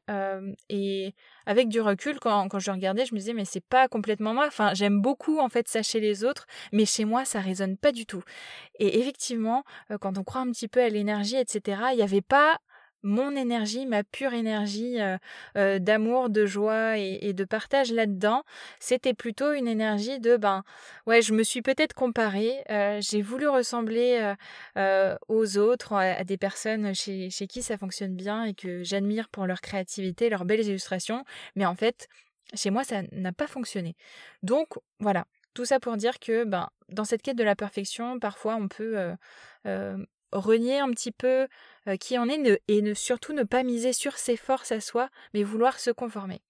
et 0.71 1.15
avec 1.45 1.69
du 1.69 1.83
recul, 1.83 2.19
quand, 2.19 2.59
je 2.59 2.71
regardais, 2.71 3.05
je 3.05 3.15
me 3.15 3.19
disais, 3.19 3.35
mais 3.35 3.45
c'est 3.45 3.61
pas 3.61 3.89
complètement 3.89 4.33
moi. 4.33 4.47
Enfin, 4.47 4.73
j'aime 4.73 5.03
beaucoup 5.03 5.39
en 5.39 5.51
fait 5.51 5.69
ça 5.69 5.83
chez 5.83 6.01
les 6.01 6.25
autres, 6.25 6.47
mais 6.73 6.87
chez 6.87 7.05
moi, 7.05 7.27
ça 7.27 7.41
résonne 7.41 7.77
pas 7.77 7.93
du 7.93 8.07
tout. 8.07 8.23
Et 8.79 9.01
effectivement, 9.01 9.65
quand 10.01 10.17
on 10.17 10.25
croit 10.25 10.41
un 10.41 10.51
petit 10.51 10.67
peu 10.67 10.81
à 10.81 10.89
l'énergie, 10.89 11.37
etc., 11.37 11.83
il 11.93 11.97
n'y 11.97 12.03
avait 12.03 12.23
pas 12.23 12.59
mon 13.05 13.37
énergie, 13.37 13.87
ma 13.87 14.03
pure 14.03 14.33
énergie 14.33 15.01
euh, 15.01 15.19
euh, 15.57 15.79
d'amour, 15.79 16.31
de 16.31 16.47
joie 16.47 16.99
et, 16.99 17.33
de 17.35 17.45
partage 17.45 17.93
là-dedans, 17.93 18.45
c'était 18.81 19.15
plutôt 19.15 19.53
une 19.53 19.69
énergie 19.69 20.19
de 20.21 20.37
ben 20.37 20.65
ouais, 21.07 21.21
je 21.21 21.35
me 21.35 21.43
suis 21.43 21.63
peut-être 21.63 21.93
comparée, 21.93 22.65
euh, 22.71 23.01
j'ai 23.01 23.23
voulu 23.23 23.47
ressembler 23.47 24.35
aux 25.29 25.59
autres, 25.59 25.93
à, 25.93 26.25
des 26.25 26.39
personnes 26.39 26.95
chez, 26.95 27.31
chez 27.31 27.47
qui 27.47 27.63
ça 27.63 27.77
fonctionne 27.77 28.17
bien 28.17 28.45
et 28.45 28.55
que 28.55 28.83
j'admire 28.83 29.29
pour 29.29 29.47
leur 29.47 29.61
créativité, 29.61 30.31
leurs 30.31 30.45
belles 30.45 30.67
illustrations, 30.67 31.25
mais 31.57 31.67
en 31.67 31.75
fait, 31.75 32.09
chez 32.55 32.71
moi, 32.71 32.85
ça 32.85 33.03
n'a 33.13 33.33
pas 33.33 33.47
fonctionné. 33.47 33.97
Donc 34.43 34.69
voilà, 35.01 35.27
tout 35.53 35.65
ça 35.65 35.79
pour 35.81 35.97
dire 35.97 36.19
que 36.19 36.45
ben, 36.45 36.71
dans 36.89 37.05
cette 37.05 37.23
quête 37.23 37.37
de 37.37 37.45
la 37.45 37.57
perfection, 37.57 38.19
parfois 38.19 38.57
on 38.57 38.69
peut 38.69 38.97
renier 40.35 40.79
un 40.79 40.91
petit 40.91 41.13
peu 41.13 41.49
euh, 41.89 41.97
qui 41.97 42.19
en 42.19 42.29
est 42.29 42.63
et 42.69 42.95
surtout 42.95 43.33
ne 43.33 43.45
pas 43.45 43.63
miser 43.63 43.93
sur 43.93 44.19
ses 44.19 44.37
forces 44.37 44.73
à 44.73 44.81
soi, 44.81 45.09
mais 45.33 45.43
vouloir 45.43 45.79
se 45.79 45.91
conformer. 45.91 46.43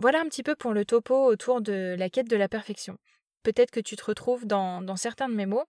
Voilà 0.00 0.20
un 0.20 0.26
petit 0.26 0.42
peu 0.42 0.54
pour 0.54 0.72
le 0.72 0.84
topo 0.84 1.26
autour 1.26 1.60
de 1.60 1.94
la 1.98 2.08
quête 2.08 2.28
de 2.28 2.36
la 2.36 2.48
perfection. 2.48 2.98
Peut-être 3.42 3.70
que 3.70 3.80
tu 3.80 3.96
te 3.96 4.04
retrouves 4.04 4.46
dans, 4.46 4.96
certains 4.96 5.28
de 5.28 5.34
mes 5.34 5.46
mots. 5.46 5.64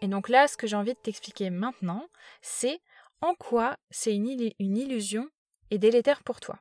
Et 0.00 0.08
donc 0.08 0.28
là, 0.28 0.48
ce 0.48 0.56
que 0.56 0.66
j'ai 0.66 0.76
envie 0.76 0.94
de 0.94 0.98
t'expliquer 0.98 1.50
maintenant, 1.50 2.08
c'est 2.42 2.80
en 3.20 3.34
quoi 3.34 3.76
c'est 3.90 4.14
une 4.14 4.28
illusion 4.58 5.28
et 5.70 5.78
délétère 5.78 6.22
pour 6.22 6.40
toi. 6.40 6.58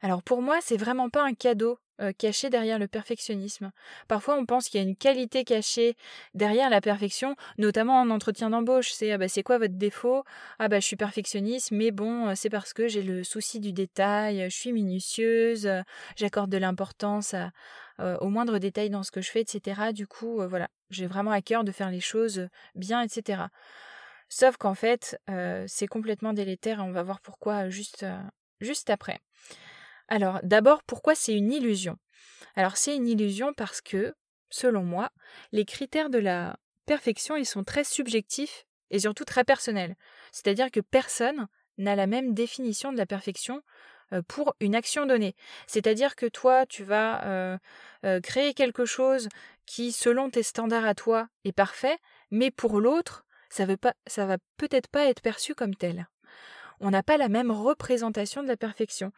Alors 0.00 0.22
pour 0.22 0.42
moi, 0.42 0.60
c'est 0.60 0.76
vraiment 0.76 1.10
pas 1.10 1.24
un 1.24 1.34
cadeau 1.34 1.78
euh, 2.00 2.12
caché 2.16 2.48
derrière 2.48 2.78
le 2.78 2.86
perfectionnisme. 2.86 3.72
Parfois, 4.06 4.36
on 4.36 4.46
pense 4.46 4.68
qu'il 4.68 4.80
y 4.80 4.84
a 4.84 4.86
une 4.86 4.96
qualité 4.96 5.44
cachée 5.44 5.96
derrière 6.34 6.70
la 6.70 6.80
perfection, 6.80 7.34
notamment 7.58 8.00
en 8.00 8.10
entretien 8.10 8.50
d'embauche. 8.50 8.92
C'est 8.92 9.10
ah 9.10 9.18
bah, 9.18 9.28
c'est 9.28 9.42
quoi 9.42 9.58
votre 9.58 9.74
défaut? 9.74 10.22
Ah 10.60 10.68
bah 10.68 10.78
je 10.78 10.86
suis 10.86 10.96
perfectionniste, 10.96 11.72
mais 11.72 11.90
bon, 11.90 12.28
euh, 12.28 12.32
c'est 12.36 12.50
parce 12.50 12.72
que 12.72 12.86
j'ai 12.86 13.02
le 13.02 13.24
souci 13.24 13.58
du 13.58 13.72
détail, 13.72 14.44
je 14.48 14.56
suis 14.56 14.72
minutieuse, 14.72 15.66
euh, 15.66 15.82
j'accorde 16.16 16.50
de 16.50 16.58
l'importance 16.58 17.34
au 18.20 18.28
moindre 18.28 18.58
détail 18.58 18.90
dans 18.90 19.02
ce 19.02 19.10
que 19.10 19.20
je 19.20 19.28
fais, 19.28 19.40
etc. 19.40 19.92
Du 19.92 20.06
coup, 20.06 20.40
voilà, 20.48 20.68
j'ai 20.88 21.08
vraiment 21.08 21.32
à 21.32 21.42
cœur 21.42 21.64
de 21.64 21.72
faire 21.72 21.90
les 21.90 21.98
choses 21.98 22.48
bien, 22.76 23.02
etc. 23.02 23.48
Sauf 24.28 24.56
qu'en 24.56 24.74
fait, 24.74 25.20
c'est 25.66 25.88
complètement 25.88 26.32
délétère 26.32 26.78
et 26.78 26.82
on 26.82 26.92
va 26.92 27.02
voir 27.02 27.20
pourquoi 27.20 27.70
juste, 27.70 28.06
juste 28.60 28.88
après. 28.88 29.20
Alors, 30.08 30.40
d'abord, 30.42 30.82
pourquoi 30.82 31.14
c'est 31.14 31.34
une 31.34 31.52
illusion? 31.52 31.98
Alors, 32.56 32.76
c'est 32.76 32.96
une 32.96 33.06
illusion 33.06 33.52
parce 33.52 33.80
que, 33.80 34.14
selon 34.50 34.82
moi, 34.82 35.10
les 35.52 35.64
critères 35.64 36.10
de 36.10 36.18
la 36.18 36.58
perfection, 36.86 37.36
ils 37.36 37.46
sont 37.46 37.64
très 37.64 37.84
subjectifs 37.84 38.64
et 38.90 39.00
surtout 39.00 39.24
très 39.24 39.44
personnels. 39.44 39.96
C'est-à-dire 40.32 40.70
que 40.70 40.80
personne 40.80 41.46
n'a 41.76 41.94
la 41.94 42.06
même 42.06 42.32
définition 42.34 42.90
de 42.90 42.96
la 42.96 43.06
perfection 43.06 43.62
pour 44.26 44.54
une 44.60 44.74
action 44.74 45.04
donnée. 45.04 45.36
C'est-à-dire 45.66 46.16
que 46.16 46.24
toi, 46.24 46.64
tu 46.64 46.82
vas 46.84 47.58
créer 48.22 48.54
quelque 48.54 48.86
chose 48.86 49.28
qui, 49.66 49.92
selon 49.92 50.30
tes 50.30 50.42
standards 50.42 50.86
à 50.86 50.94
toi, 50.94 51.28
est 51.44 51.52
parfait, 51.52 51.98
mais 52.30 52.50
pour 52.50 52.80
l'autre, 52.80 53.26
ça 53.50 53.66
ne 53.66 53.74
va 53.74 54.38
peut-être 54.56 54.88
pas 54.88 55.04
être 55.04 55.20
perçu 55.20 55.54
comme 55.54 55.74
tel 55.74 56.08
on 56.80 56.90
n'a 56.90 57.02
pas 57.02 57.16
la 57.16 57.28
même 57.28 57.50
représentation 57.50 58.42
de 58.42 58.48
la 58.48 58.56
perfection. 58.56 59.12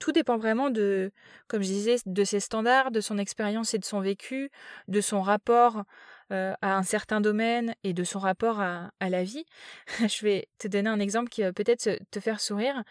tout 0.00 0.12
dépend 0.12 0.36
vraiment 0.36 0.70
de, 0.70 1.12
comme 1.48 1.62
je 1.62 1.68
disais, 1.68 1.96
de 2.06 2.24
ses 2.24 2.40
standards, 2.40 2.90
de 2.90 3.00
son 3.00 3.18
expérience 3.18 3.74
et 3.74 3.78
de 3.78 3.84
son 3.84 4.00
vécu, 4.00 4.50
de 4.88 5.00
son 5.00 5.22
rapport 5.22 5.84
à 6.30 6.76
un 6.76 6.82
certain 6.82 7.20
domaine 7.20 7.74
et 7.84 7.92
de 7.92 8.02
son 8.02 8.18
rapport 8.18 8.60
à, 8.60 8.90
à 9.00 9.08
la 9.10 9.22
vie. 9.22 9.44
je 10.00 10.24
vais 10.24 10.48
te 10.58 10.68
donner 10.68 10.90
un 10.90 11.00
exemple 11.00 11.28
qui 11.28 11.42
va 11.42 11.52
peut-être 11.52 11.98
te 12.10 12.20
faire 12.20 12.40
sourire. 12.40 12.82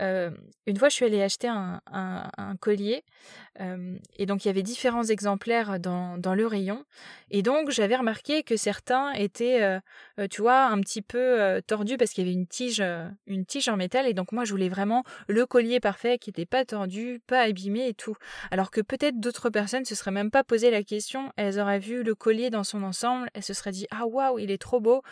Euh, 0.00 0.30
une 0.66 0.76
fois, 0.76 0.88
je 0.88 0.94
suis 0.94 1.04
allée 1.04 1.22
acheter 1.22 1.48
un, 1.48 1.80
collier 2.60 3.04
euh, 3.60 3.96
et 4.16 4.26
donc 4.26 4.44
il 4.44 4.48
y 4.48 4.50
avait 4.50 4.62
différents 4.62 5.04
exemplaires 5.04 5.78
dans, 5.80 6.34
le 6.34 6.46
rayon. 6.46 6.84
Et 7.30 7.42
donc 7.42 7.70
j'avais 7.70 7.96
remarqué 7.96 8.42
que 8.42 8.56
certains 8.56 9.12
étaient, 9.12 9.62
euh, 9.62 10.26
tu 10.28 10.42
vois, 10.42 10.66
un 10.66 10.80
petit 10.80 11.02
peu 11.02 11.60
tordus 11.66 11.96
parce 11.96 12.10
qu'il 12.10 12.24
y 12.24 12.28
avait 12.28 12.38
une 12.38 12.46
tige, 12.46 12.82
une 13.26 13.46
tige 13.46 13.68
en 13.68 13.76
métal. 13.76 14.06
Et 14.06 14.14
donc 14.14 14.32
moi, 14.32 14.44
je 14.44 14.50
voulais 14.50 14.68
vraiment 14.68 15.04
le 15.28 15.46
collier 15.46 15.80
parfait 15.80 16.18
qui 16.18 16.30
n'était 16.30 16.46
pas 16.46 16.64
tordu, 16.64 17.20
pas 17.26 17.40
abîmé 17.40 17.88
et 17.88 17.94
tout. 17.94 18.16
Alors 18.50 18.70
que 18.70 18.80
peut-être 18.80 19.18
d'autres 19.20 19.50
personnes 19.50 19.84
se 19.84 19.94
seraient 19.94 20.10
même 20.10 20.30
pas 20.30 20.44
posé 20.44 20.70
la 20.70 20.82
question. 20.82 21.32
Elles 21.36 21.58
auraient 21.58 21.78
vu 21.78 22.02
le 22.02 22.14
collier 22.14 22.50
dans 22.50 22.64
son 22.64 22.82
ensemble, 22.82 23.30
elles 23.34 23.42
se 23.42 23.54
seraient 23.54 23.72
dit 23.72 23.86
ah 23.90 24.06
waouh, 24.06 24.38
il 24.38 24.50
est 24.50 24.60
trop 24.60 24.80
beau 24.80 25.02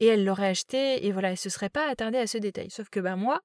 et 0.00 0.06
elles 0.06 0.24
l'auraient 0.24 0.48
acheté 0.48 1.06
et 1.06 1.12
voilà, 1.12 1.30
elles 1.30 1.38
se 1.38 1.50
seraient 1.50 1.68
pas 1.68 1.88
attardées 1.88 2.18
à 2.18 2.26
ce 2.26 2.38
détail. 2.38 2.70
Sauf 2.70 2.88
que 2.88 3.00
bah 3.00 3.16
moi, 3.16 3.40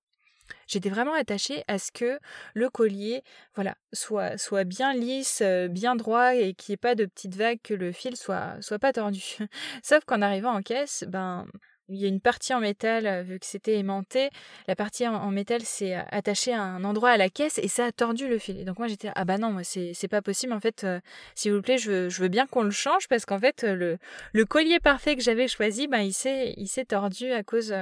J'étais 0.67 0.89
vraiment 0.89 1.13
attachée 1.13 1.63
à 1.67 1.79
ce 1.79 1.91
que 1.91 2.19
le 2.53 2.69
collier, 2.69 3.23
voilà, 3.55 3.75
soit, 3.91 4.37
soit 4.37 4.63
bien 4.63 4.93
lisse, 4.93 5.41
euh, 5.41 5.67
bien 5.67 5.95
droit 5.95 6.35
et 6.35 6.53
qu'il 6.53 6.71
n'y 6.71 6.75
ait 6.75 6.77
pas 6.77 6.95
de 6.95 7.05
petites 7.05 7.35
vagues, 7.35 7.59
que 7.63 7.73
le 7.73 7.91
fil 7.91 8.15
soit, 8.15 8.55
soit 8.61 8.79
pas 8.79 8.93
tordu. 8.93 9.37
Sauf 9.83 10.05
qu'en 10.05 10.21
arrivant 10.21 10.51
en 10.51 10.61
caisse, 10.61 11.05
ben, 11.07 11.47
il 11.91 11.97
y 11.97 12.05
a 12.05 12.07
une 12.07 12.21
partie 12.21 12.53
en 12.53 12.59
métal, 12.59 13.07
euh, 13.07 13.23
vu 13.23 13.39
que 13.39 13.47
c'était 13.47 13.77
aimanté, 13.77 14.29
la 14.67 14.75
partie 14.75 15.07
en, 15.07 15.31
métal 15.31 15.61
s'est 15.61 15.95
euh, 15.95 16.01
attachée 16.11 16.53
à 16.53 16.61
un 16.61 16.83
endroit 16.83 17.09
à 17.09 17.17
la 17.17 17.29
caisse 17.29 17.57
et 17.57 17.67
ça 17.67 17.85
a 17.85 17.91
tordu 17.91 18.27
le 18.27 18.37
fil. 18.37 18.63
Donc 18.63 18.77
moi 18.77 18.87
j'étais 18.87 19.09
ah 19.15 19.25
bah 19.25 19.39
non, 19.39 19.51
moi 19.51 19.63
c'est, 19.63 19.93
c'est 19.95 20.07
pas 20.07 20.21
possible 20.21 20.53
en 20.53 20.59
fait, 20.59 20.85
s'il 21.33 21.51
vous 21.51 21.63
plaît, 21.63 21.79
je 21.79 21.91
veux, 21.91 22.09
je 22.09 22.21
veux 22.21 22.27
bien 22.27 22.45
qu'on 22.45 22.61
le 22.61 22.69
change 22.69 23.07
parce 23.07 23.25
qu'en 23.25 23.39
fait 23.39 23.63
le, 23.63 23.97
le 24.33 24.45
collier 24.45 24.79
parfait 24.79 25.15
que 25.15 25.23
j'avais 25.23 25.47
choisi, 25.47 25.87
ben 25.87 26.01
il 26.01 26.13
s'est, 26.13 26.53
il 26.57 26.67
s'est 26.67 26.85
tordu 26.85 27.31
à 27.31 27.41
cause 27.41 27.73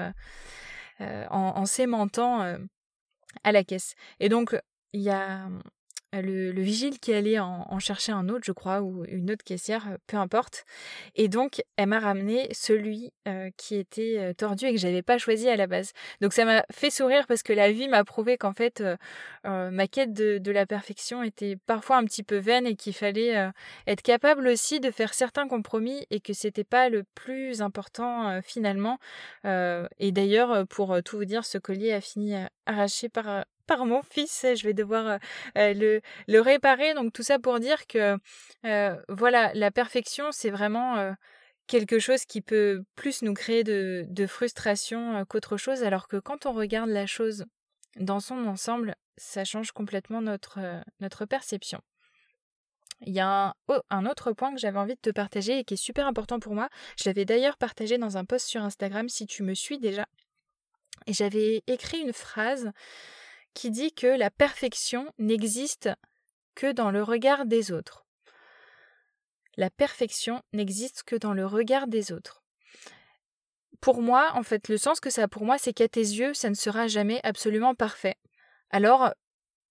en, 1.00 1.54
en 1.56 1.66
s'aimantant 1.66 2.42
euh, 2.42 2.58
à 3.44 3.52
la 3.52 3.64
caisse. 3.64 3.96
Et 4.20 4.30
donc, 4.30 4.60
il 4.94 5.02
y 5.02 5.10
a 5.10 5.48
le, 6.14 6.62
vigile 6.62 7.00
qui 7.00 7.14
allait 7.14 7.40
en, 7.40 7.80
chercher 7.80 8.12
un 8.12 8.30
autre, 8.30 8.44
je 8.46 8.52
crois, 8.52 8.82
ou 8.82 9.06
une 9.06 9.32
autre 9.32 9.44
caissière, 9.44 9.88
euh, 9.90 9.98
peu 10.08 10.18
importe. 10.18 10.66
Et 11.16 11.28
donc, 11.28 11.62
elle 11.76 11.88
m'a 11.88 12.00
ramené 12.00 12.48
celui 12.54 13.12
euh, 13.28 13.50
qui 13.58 13.76
était 13.76 14.16
euh, 14.18 14.34
tordu 14.34 14.66
et 14.66 14.74
que 14.74 14.80
j'avais 14.80 15.02
pas 15.02 15.18
choisi 15.18 15.50
à 15.50 15.56
la 15.56 15.68
base. 15.68 15.92
Donc, 16.22 16.34
ça 16.34 16.46
m'a 16.46 16.66
fait 16.72 16.90
sourire 16.90 17.28
parce 17.28 17.44
que 17.44 17.54
la 17.54 17.72
vie 17.72 17.88
m'a 17.88 18.04
prouvé 18.04 18.38
qu'en 18.38 18.54
fait, 18.54 18.84
ma 19.44 19.88
quête 19.88 20.14
de, 20.14 20.38
de, 20.38 20.52
la 20.52 20.66
perfection 20.66 21.24
était 21.24 21.58
parfois 21.66 21.98
un 21.98 22.06
petit 22.06 22.24
peu 22.24 22.38
vaine 22.38 22.66
et 22.66 22.76
qu'il 22.76 22.94
fallait 22.94 23.52
être 23.86 24.02
capable 24.02 24.48
aussi 24.48 24.80
de 24.80 24.92
faire 24.92 25.14
certains 25.14 25.48
compromis 25.48 26.06
et 26.10 26.20
que 26.20 26.34
c'était 26.34 26.64
pas 26.64 26.90
le 26.90 27.04
plus 27.16 27.62
important 27.62 28.42
finalement. 28.44 29.00
et 29.46 30.12
d'ailleurs, 30.12 30.68
pour 30.68 31.02
tout 31.04 31.18
vous 31.18 31.26
dire, 31.26 31.46
ce 31.46 31.58
collier 31.58 31.94
a 31.94 32.02
fini 32.02 32.36
arraché 32.66 33.10
par 33.10 33.46
par 33.68 33.86
mon 33.86 34.02
fils. 34.02 34.46
Je 34.56 34.64
vais 34.64 34.74
devoir 34.74 35.20
le, 35.56 36.02
le 36.28 36.40
réparer. 36.40 36.94
Donc 36.94 37.14
tout 37.14 37.24
ça 37.24 37.40
pour 37.40 37.60
dire 37.60 37.86
que 37.88 38.18
voilà, 39.10 39.52
la 39.54 39.72
perfection, 39.72 40.32
c'est 40.32 40.50
vraiment 40.50 41.14
quelque 41.68 42.00
chose 42.00 42.26
qui 42.26 42.42
peut 42.42 42.84
plus 42.96 43.22
nous 43.22 43.34
créer 43.34 43.64
de, 43.64 44.26
frustration 44.28 45.24
qu'autre 45.26 45.58
chose, 45.58 45.84
alors 45.84 46.08
que 46.08 46.18
quand 46.18 46.46
on 46.46 46.54
regarde 46.54 46.90
la 46.90 47.06
chose 47.06 47.46
dans 47.98 48.20
son 48.20 48.46
ensemble, 48.48 48.96
ça 49.18 49.44
change 49.44 49.72
complètement 49.72 50.22
notre, 50.22 50.60
notre 51.00 51.26
perception. 51.26 51.82
Il 53.02 53.14
y 53.14 53.20
a 53.20 53.28
un, 53.28 53.54
oh, 53.68 53.80
un 53.92 54.08
autre 54.08 54.32
point 54.32 54.52
que 54.54 54.60
j'avais 54.60 54.80
envie 54.80 54.96
de 54.96 55.00
te 55.00 55.12
partager 55.12 55.60
et 55.60 55.64
qui 55.64 55.76
est 55.76 55.78
super 55.78 56.08
important 56.08 56.40
pour 56.40 56.56
moi. 56.56 56.68
Je 56.98 57.08
l'avais 57.08 57.26
d'ailleurs 57.26 57.58
partagé 57.58 58.00
dans 58.00 58.18
un 58.18 58.26
post 58.26 58.48
sur 58.48 58.64
Instagram 58.64 59.08
si 59.08 59.28
tu 59.28 59.44
me 59.44 59.54
suis 59.54 59.78
déjà. 59.78 60.08
Et 61.06 61.14
j'avais 61.14 61.64
écrit 61.68 62.00
une 62.00 62.14
phrase 62.14 62.72
qui 63.58 63.72
dit 63.72 63.92
que 63.92 64.06
la 64.06 64.30
perfection 64.30 65.12
n'existe 65.18 65.90
que 66.54 66.72
dans 66.72 66.92
le 66.92 67.02
regard 67.02 67.48
des 67.48 67.72
autres. 67.72 68.06
La 69.58 69.72
perfection 69.72 70.44
n'existe 70.54 71.02
que 71.02 71.16
dans 71.16 71.34
le 71.34 71.44
regard 71.44 71.88
des 71.88 72.12
autres. 72.12 72.44
Pour 73.82 74.04
moi, 74.04 74.32
en 74.36 74.44
fait, 74.44 74.68
le 74.68 74.78
sens 74.78 75.00
que 75.00 75.10
ça 75.10 75.24
a 75.24 75.28
pour 75.28 75.44
moi, 75.44 75.58
c'est 75.58 75.74
qu'à 75.74 75.88
tes 75.88 76.02
yeux, 76.02 76.36
ça 76.36 76.52
ne 76.52 76.56
sera 76.56 76.88
jamais 76.88 77.20
absolument 77.24 77.74
parfait. 77.74 78.18
Alors, 78.70 79.12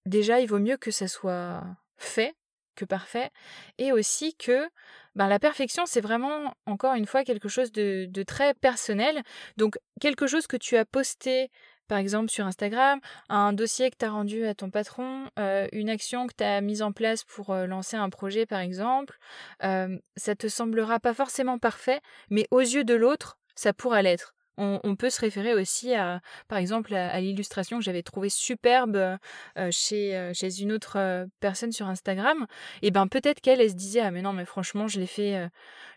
déjà, 0.04 0.40
il 0.40 0.48
vaut 0.48 0.58
mieux 0.58 0.76
que 0.76 0.90
ça 0.90 1.06
soit 1.06 1.62
fait 1.96 2.34
que 2.74 2.84
parfait, 2.84 3.30
et 3.78 3.92
aussi 3.92 4.34
que 4.34 4.68
ben, 5.14 5.28
la 5.28 5.38
perfection, 5.38 5.86
c'est 5.86 6.00
vraiment, 6.00 6.54
encore 6.66 6.94
une 6.94 7.06
fois, 7.06 7.24
quelque 7.24 7.48
chose 7.48 7.72
de, 7.72 8.06
de, 8.10 8.22
très 8.24 8.52
personnel. 8.52 9.22
Donc, 9.56 9.78
quelque 10.00 10.26
chose 10.26 10.46
que 10.46 10.58
tu 10.58 10.76
as 10.76 10.84
posté 10.84 11.50
par 11.86 11.98
exemple 11.98 12.30
sur 12.30 12.46
Instagram, 12.46 13.00
un 13.28 13.52
dossier 13.52 13.90
que 13.90 13.96
tu 13.98 14.04
as 14.04 14.10
rendu 14.10 14.46
à 14.46 14.54
ton 14.54 14.70
patron, 14.70 15.30
euh, 15.38 15.66
une 15.72 15.88
action 15.88 16.26
que 16.26 16.34
tu 16.36 16.44
as 16.44 16.60
mise 16.60 16.82
en 16.82 16.92
place 16.92 17.24
pour 17.24 17.50
euh, 17.50 17.66
lancer 17.66 17.96
un 17.96 18.10
projet 18.10 18.46
par 18.46 18.60
exemple, 18.60 19.18
euh, 19.64 19.98
ça 20.16 20.36
te 20.36 20.48
semblera 20.48 21.00
pas 21.00 21.14
forcément 21.14 21.58
parfait, 21.58 22.00
mais 22.30 22.46
aux 22.50 22.60
yeux 22.60 22.84
de 22.84 22.94
l'autre, 22.94 23.38
ça 23.54 23.72
pourra 23.72 24.02
l'être. 24.02 24.35
On, 24.58 24.96
peut 24.96 25.10
se 25.10 25.20
référer 25.20 25.54
aussi 25.54 25.94
à, 25.94 26.20
par 26.48 26.58
exemple, 26.58 26.94
à, 26.94 27.20
l'illustration 27.20 27.78
que 27.78 27.84
j'avais 27.84 28.02
trouvée 28.02 28.30
superbe 28.30 28.96
euh, 28.96 29.70
chez, 29.70 30.16
euh, 30.16 30.32
chez 30.32 30.62
une 30.62 30.72
autre 30.72 30.96
euh, 30.96 31.26
personne 31.40 31.72
sur 31.72 31.86
Instagram. 31.88 32.46
Et 32.82 32.90
ben 32.90 33.06
peut-être 33.06 33.40
qu'elle, 33.40 33.60
elle 33.60 33.70
se 33.70 33.74
disait 33.74 34.00
ah 34.00 34.10
mais 34.10 34.22
non 34.22 34.32
mais 34.32 34.44
franchement 34.44 34.88
je 34.88 34.98
l'ai 34.98 35.06
fait, 35.06 35.48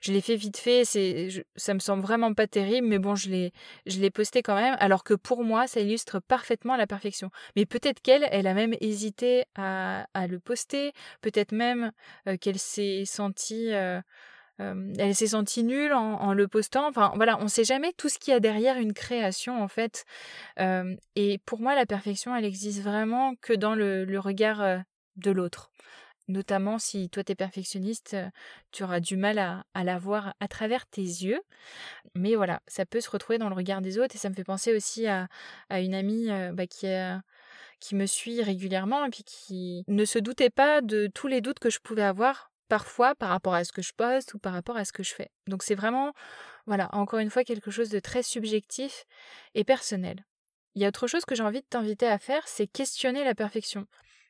je 0.01 0.12
l'ai 0.12 0.22
fait 0.22 0.36
vite 0.36 0.58
fait, 0.58 0.86
c'est, 0.86 1.30
ça 1.56 1.74
me 1.74 1.80
semble 1.80 2.01
vraiment 2.01 2.34
pas 2.34 2.48
terrible, 2.48 2.88
mais 2.88 3.00
bon 3.00 3.16
je 3.16 3.30
l'ai, 3.30 4.10
posté 4.10 4.42
quand 4.42 4.56
même. 4.56 4.75
Alors 4.80 5.04
que 5.04 5.13
pour 5.13 5.44
moi 5.44 5.68
ça 5.68 5.80
illustre 5.80 6.20
parfaitement 6.20 6.75
la 6.75 6.88
perfection. 6.88 7.30
Mais 7.56 7.66
peut-être 7.66 8.01
qu'elle, 8.01 8.28
elle 8.32 8.48
a 8.48 8.54
même 8.54 8.75
hésité 8.82 9.46
à 9.56 10.06
le 10.28 10.39
poster, 10.39 10.94
peut-être 11.22 11.51
même 11.51 11.92
qu'elle 12.42 12.60
s'est 12.60 13.04
sentie 13.06 13.72
elle 14.60 15.16
s'est 15.16 15.28
sentie 15.28 15.63
nulle 15.63 15.94
en, 15.94 16.34
le 16.34 16.48
postant. 16.48 16.88
Enfin, 16.88 17.13
voilà, 17.16 17.38
on 17.39 17.44
ne 17.44 17.50
sait 17.50 17.63
jamais 17.63 17.94
tout 17.94 18.10
ce 18.10 18.20
qu'il 18.20 18.34
y 18.34 18.36
a 18.36 18.39
derrière 18.39 18.78
une 18.78 18.94
création, 18.94 19.62
en 19.62 19.68
fait. 19.68 20.06
et 21.16 21.38
pour 21.46 21.60
moi, 21.60 21.75
la 21.75 21.86
perfection, 21.86 22.36
elle 22.36 22.46
existe 22.46 22.82
vraiment 22.82 23.36
que 23.42 23.54
dans 23.54 23.75
le, 23.75 24.20
regard 24.20 24.84
de 25.16 25.32
l'autre. 25.32 25.72
Notamment 26.28 26.78
si 26.78 27.10
toi, 27.10 27.24
tu 27.24 27.32
es 27.32 27.36
perfectionniste, 27.36 28.16
tu 28.72 28.84
auras 28.84 29.00
du 29.00 29.18
mal 29.18 29.39
à, 29.39 29.84
la 29.84 29.98
voir 29.98 30.36
à 30.39 30.48
travers 30.48 30.86
tes 30.86 31.01
yeux. 31.01 31.42
Mais 32.13 32.36
voilà, 32.36 32.62
ça 32.68 32.86
peut 32.86 33.01
se 33.01 33.10
retrouver 33.10 33.39
dans 33.39 33.50
le 33.50 33.56
regard 33.56 33.82
des 33.82 33.98
autres. 33.98 34.16
Et 34.16 34.20
ça 34.20 34.30
me 34.30 34.36
fait 34.36 34.44
penser 34.44 34.75
aussi 34.75 35.08
à, 35.08 35.28
une 35.72 35.96
amie 35.96 36.28
bah, 36.54 36.68
qui 36.68 37.96
me 37.96 38.06
suit 38.06 38.44
régulièrement 38.44 39.06
et 39.06 39.10
qui 39.10 39.84
ne 39.88 40.06
se 40.06 40.20
doutait 40.20 40.51
pas 40.51 40.82
de 40.82 41.10
tous 41.13 41.28
les 41.28 41.42
doutes 41.42 41.60
que 41.60 41.70
je 41.70 41.80
pouvais 41.80 42.04
avoir 42.04 42.49
parfois 42.70 43.16
par 43.16 43.30
rapport 43.30 43.54
à 43.54 43.66
ce 43.66 43.74
que 43.74 43.82
je 43.82 43.92
poste 43.94 44.34
ou 44.34 44.40
par 44.40 44.54
rapport 44.54 44.78
à 44.78 44.86
ce 44.86 44.94
que 44.94 45.04
je 45.04 45.14
fais. 45.14 45.30
Donc 45.48 45.64
c'est 45.64 45.76
vraiment, 45.76 46.14
voilà, 46.66 46.90
encore 46.94 47.20
une 47.20 47.30
fois, 47.30 47.44
quelque 47.44 47.72
chose 47.72 47.90
de 47.90 48.00
très 48.00 48.24
subjectif 48.24 49.06
et 49.56 49.66
personnel. 49.66 50.26
Il 50.76 50.82
y 50.82 50.86
a 50.86 50.88
autre 50.88 51.08
chose 51.08 51.26
que 51.26 51.36
j'ai 51.36 51.44
envie 51.44 51.62
de 51.62 51.68
t'inviter 51.68 52.08
à 52.08 52.20
faire, 52.20 52.48
c'est 52.48 52.68
questionner 52.68 53.26
la 53.26 53.36
perfection. 53.36 53.88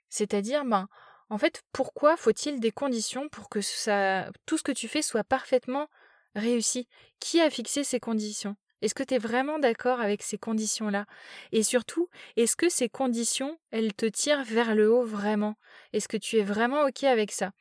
C'est-à-dire, 0.09 0.65
ben, 0.65 0.87
en 1.29 1.37
fait, 1.37 1.61
pourquoi 1.73 2.17
faut-il 2.17 2.59
des 2.59 2.71
conditions 2.71 3.29
pour 3.29 3.49
que 3.49 3.61
ça, 3.61 4.31
tout 4.47 4.57
ce 4.57 4.63
que 4.63 4.71
tu 4.71 4.87
fais 4.87 5.03
soit 5.03 5.23
parfaitement 5.23 5.87
réussi? 6.35 6.87
Qui 7.19 7.41
a 7.41 7.49
fixé 7.49 7.83
ces 7.83 7.99
conditions? 7.99 8.55
Est-ce 8.81 8.95
que 8.95 9.03
tu 9.03 9.15
es 9.15 9.17
vraiment 9.17 9.59
d'accord 9.59 9.99
avec 9.99 10.23
ces 10.23 10.37
conditions-là? 10.37 11.05
Et 11.51 11.63
surtout, 11.63 12.09
est-ce 12.37 12.55
que 12.55 12.69
ces 12.69 12.87
conditions, 12.87 13.59
elles 13.71 13.93
te 13.93 14.05
tirent 14.05 14.43
vers 14.45 14.73
le 14.73 14.89
haut 14.89 15.03
vraiment? 15.03 15.55
Est-ce 15.91 16.07
que 16.07 16.17
tu 16.17 16.37
es 16.37 16.43
vraiment 16.43 16.83
OK 16.85 17.03
avec 17.03 17.31
ça? 17.31 17.51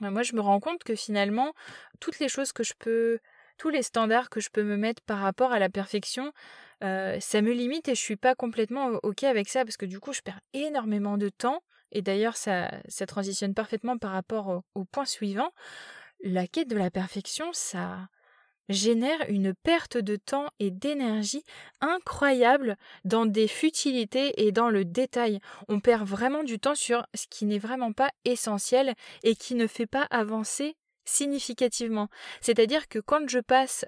Moi, 0.00 0.22
je 0.22 0.34
me 0.34 0.40
rends 0.40 0.60
compte 0.60 0.84
que 0.84 0.94
finalement, 0.94 1.52
toutes 2.00 2.18
les 2.18 2.28
choses 2.28 2.52
que 2.52 2.62
je 2.62 2.74
peux, 2.78 3.18
tous 3.58 3.68
les 3.68 3.82
standards 3.82 4.30
que 4.30 4.40
je 4.40 4.50
peux 4.50 4.62
me 4.62 4.76
mettre 4.76 5.02
par 5.02 5.18
rapport 5.18 5.52
à 5.52 5.58
la 5.58 5.68
perfection, 5.68 6.32
euh, 6.84 7.18
ça 7.20 7.40
me 7.40 7.52
limite 7.52 7.88
et 7.88 7.94
je 7.94 8.00
suis 8.00 8.16
pas 8.16 8.34
complètement 8.34 9.00
ok 9.02 9.24
avec 9.24 9.48
ça 9.48 9.64
parce 9.64 9.76
que 9.76 9.86
du 9.86 10.00
coup, 10.00 10.12
je 10.12 10.20
perds 10.20 10.40
énormément 10.52 11.16
de 11.18 11.28
temps. 11.28 11.62
Et 11.92 12.02
d'ailleurs, 12.02 12.36
ça, 12.36 12.70
ça 12.88 13.06
transitionne 13.06 13.54
parfaitement 13.54 13.96
par 13.96 14.12
rapport 14.12 14.62
au, 14.74 14.84
point 14.84 15.06
suivant. 15.06 15.50
La 16.22 16.46
quête 16.46 16.68
de 16.68 16.76
la 16.76 16.90
perfection, 16.90 17.52
ça, 17.52 18.08
génère 18.68 19.18
une 19.28 19.54
perte 19.54 19.96
de 19.96 20.16
temps 20.16 20.48
et 20.58 20.70
d'énergie 20.70 21.44
incroyable 21.80 22.76
dans 23.04 23.26
des 23.26 23.48
futilités 23.48 24.46
et 24.46 24.52
dans 24.52 24.70
le 24.70 24.84
détail. 24.84 25.40
On 25.68 25.80
perd 25.80 26.06
vraiment 26.06 26.42
du 26.42 26.58
temps 26.58 26.74
sur 26.74 27.06
ce 27.14 27.26
qui 27.28 27.44
n'est 27.44 27.58
vraiment 27.58 27.92
pas 27.92 28.10
essentiel 28.24 28.94
et 29.22 29.36
qui 29.36 29.54
ne 29.54 29.66
fait 29.66 29.86
pas 29.86 30.06
avancer 30.10 30.76
significativement. 31.06 32.08
C'est-à-dire 32.40 32.88
que 32.88 32.98
quand 32.98 33.28
je 33.28 33.38
passe 33.38 33.86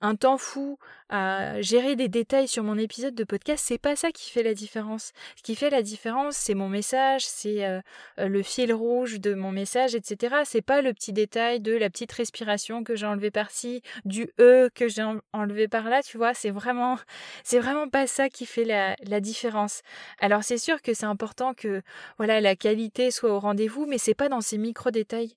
un 0.00 0.14
temps 0.14 0.38
fou 0.38 0.78
à 1.08 1.60
gérer 1.62 1.96
des 1.96 2.08
détails 2.08 2.46
sur 2.46 2.62
mon 2.62 2.78
épisode 2.78 3.14
de 3.14 3.24
podcast, 3.24 3.64
c'est 3.66 3.78
pas 3.78 3.96
ça 3.96 4.12
qui 4.12 4.30
fait 4.30 4.42
la 4.42 4.54
différence. 4.54 5.12
Ce 5.36 5.42
qui 5.42 5.56
fait 5.56 5.70
la 5.70 5.82
différence, 5.82 6.36
c'est 6.36 6.54
mon 6.54 6.68
message, 6.68 7.26
c'est 7.26 7.64
euh, 7.64 7.80
euh, 8.18 8.28
le 8.28 8.42
fil 8.42 8.72
rouge 8.72 9.18
de 9.18 9.34
mon 9.34 9.50
message, 9.50 9.94
etc. 9.94 10.36
C'est 10.44 10.62
pas 10.62 10.82
le 10.82 10.92
petit 10.92 11.12
détail 11.12 11.60
de 11.60 11.72
la 11.72 11.90
petite 11.90 12.12
respiration 12.12 12.84
que 12.84 12.94
j'ai 12.94 13.06
enlevé 13.06 13.30
par-ci, 13.30 13.82
du 14.04 14.30
e 14.38 14.68
que 14.74 14.86
j'ai 14.86 15.04
enlevé 15.32 15.66
par 15.66 15.88
là, 15.88 16.02
tu 16.02 16.18
vois. 16.18 16.34
C'est 16.34 16.50
vraiment, 16.50 16.98
c'est 17.42 17.58
vraiment 17.58 17.88
pas 17.88 18.06
ça 18.06 18.28
qui 18.28 18.46
fait 18.46 18.64
la, 18.64 18.94
la 19.02 19.20
différence. 19.20 19.80
Alors 20.20 20.44
c'est 20.44 20.58
sûr 20.58 20.82
que 20.82 20.94
c'est 20.94 21.06
important 21.06 21.54
que, 21.54 21.82
voilà, 22.18 22.40
la 22.40 22.54
qualité 22.54 23.10
soit 23.10 23.32
au 23.32 23.40
rendez-vous, 23.40 23.86
mais 23.86 23.98
c'est 23.98 24.14
pas 24.14 24.28
dans 24.28 24.42
ces 24.42 24.58
micro 24.58 24.90
détails 24.90 25.34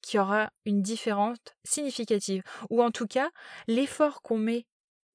qui 0.00 0.18
aura 0.18 0.50
une 0.64 0.82
différence 0.82 1.38
significative. 1.64 2.42
Ou 2.70 2.82
en 2.82 2.90
tout 2.90 3.06
cas, 3.06 3.30
l'effort 3.66 4.22
qu'on 4.22 4.38
met 4.38 4.66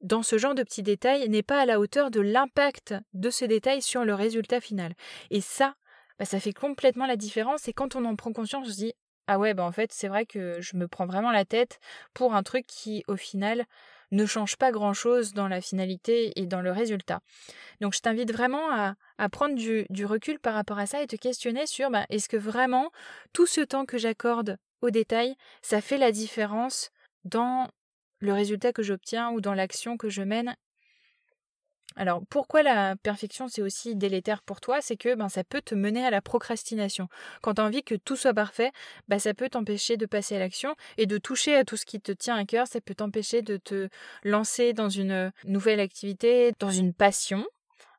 dans 0.02 0.24
ce 0.24 0.38
genre 0.38 0.56
de 0.56 0.64
petits 0.64 0.84
détails 0.84 1.28
n'est 1.30 1.44
pas 1.44 1.62
à 1.62 1.66
la 1.66 1.80
hauteur 1.80 2.12
de 2.12 2.22
l'impact 2.22 2.96
de 3.14 3.30
ce 3.30 3.46
détail 3.46 3.82
sur 3.82 4.06
le 4.06 4.14
résultat 4.14 4.62
final. 4.62 4.94
Et 5.30 5.42
ça, 5.42 5.76
bah, 6.18 6.26
ça 6.26 6.40
fait 6.40 6.54
complètement 6.54 7.06
la 7.06 7.18
différence. 7.18 7.68
Et 7.68 7.74
quand 7.74 7.96
on 7.96 8.06
en 8.06 8.16
prend 8.16 8.32
conscience, 8.32 8.68
on 8.68 8.72
se 8.72 8.78
dit 8.78 8.94
Ah 9.28 9.40
ouais, 9.40 9.54
bah 9.54 9.64
en 9.64 9.72
fait, 9.72 9.92
c'est 9.92 10.08
vrai 10.08 10.26
que 10.26 10.62
je 10.62 10.78
me 10.78 10.88
prends 10.88 11.06
vraiment 11.06 11.32
la 11.32 11.46
tête 11.46 11.80
pour 12.14 12.34
un 12.34 12.44
truc 12.44 12.66
qui, 12.68 13.04
au 13.08 13.16
final, 13.16 13.66
ne 14.12 14.26
change 14.26 14.58
pas 14.58 14.72
grand-chose 14.72 15.34
dans 15.34 15.48
la 15.48 15.62
finalité 15.62 16.34
et 16.40 16.46
dans 16.46 16.62
le 16.62 16.72
résultat. 16.72 17.22
Donc 17.82 17.94
je 17.94 18.00
t'invite 18.00 18.32
vraiment 18.32 18.72
à, 18.72 18.96
prendre 19.30 19.56
du, 19.56 20.06
recul 20.06 20.40
par 20.40 20.54
rapport 20.54 20.80
à 20.80 20.86
ça 20.86 21.02
et 21.02 21.08
te 21.08 21.16
questionner 21.16 21.66
sur 21.68 21.90
bah, 21.90 22.06
est-ce 22.10 22.30
que 22.30 22.38
vraiment 22.38 22.92
tout 23.34 23.46
ce 23.46 23.62
temps 23.62 23.86
que 23.86 23.98
j'accorde 23.98 24.58
au 24.82 24.90
détail, 24.90 25.36
ça 25.62 25.82
fait 25.82 25.98
la 25.98 26.12
différence 26.12 26.90
dans 27.26 27.68
le 28.20 28.34
résultat 28.34 28.74
que 28.74 28.84
j'obtiens 28.84 29.32
ou 29.32 29.42
dans 29.42 29.54
l'action 29.54 29.98
que 29.98 30.10
je 30.10 30.22
mène 30.22 30.56
alors 31.96 32.22
pourquoi 32.30 32.64
la 32.64 32.96
perfection 32.96 33.48
c'est 33.48 33.62
aussi 33.62 33.96
délétère 33.96 34.42
pour 34.42 34.62
toi? 34.62 34.80
C'est 34.82 34.96
que 34.96 35.16
ben, 35.16 35.30
ça 35.30 35.44
peut 35.44 35.62
te 35.62 35.76
mener 35.76 36.06
à 36.06 36.10
la 36.10 36.22
procrastination. 36.22 37.10
Quand 37.42 37.56
tu 37.56 37.62
as 37.62 37.66
envie 37.66 37.84
que 37.84 37.96
tout 37.96 38.16
soit 38.16 38.34
parfait, 38.34 38.72
ben, 39.08 39.20
ça 39.20 39.34
peut 39.34 39.50
t'empêcher 39.50 39.98
de 39.98 40.06
passer 40.06 40.36
à 40.36 40.40
l'action 40.40 40.76
et 40.98 41.06
de 41.08 41.18
toucher 41.18 41.56
à 41.56 41.66
tout 41.66 41.78
ce 41.78 41.86
qui 41.86 42.00
te 42.00 42.12
tient 42.12 42.36
à 42.36 42.46
cœur. 42.46 42.68
Ça 42.68 42.80
peut 42.80 42.96
t'empêcher 42.96 43.42
de 43.42 43.58
te 43.58 43.90
lancer 44.24 44.74
dans 44.74 44.90
une 44.90 45.32
nouvelle 45.46 45.80
activité, 45.80 46.54
dans 46.60 46.72
une 46.72 46.94
passion 46.94 47.46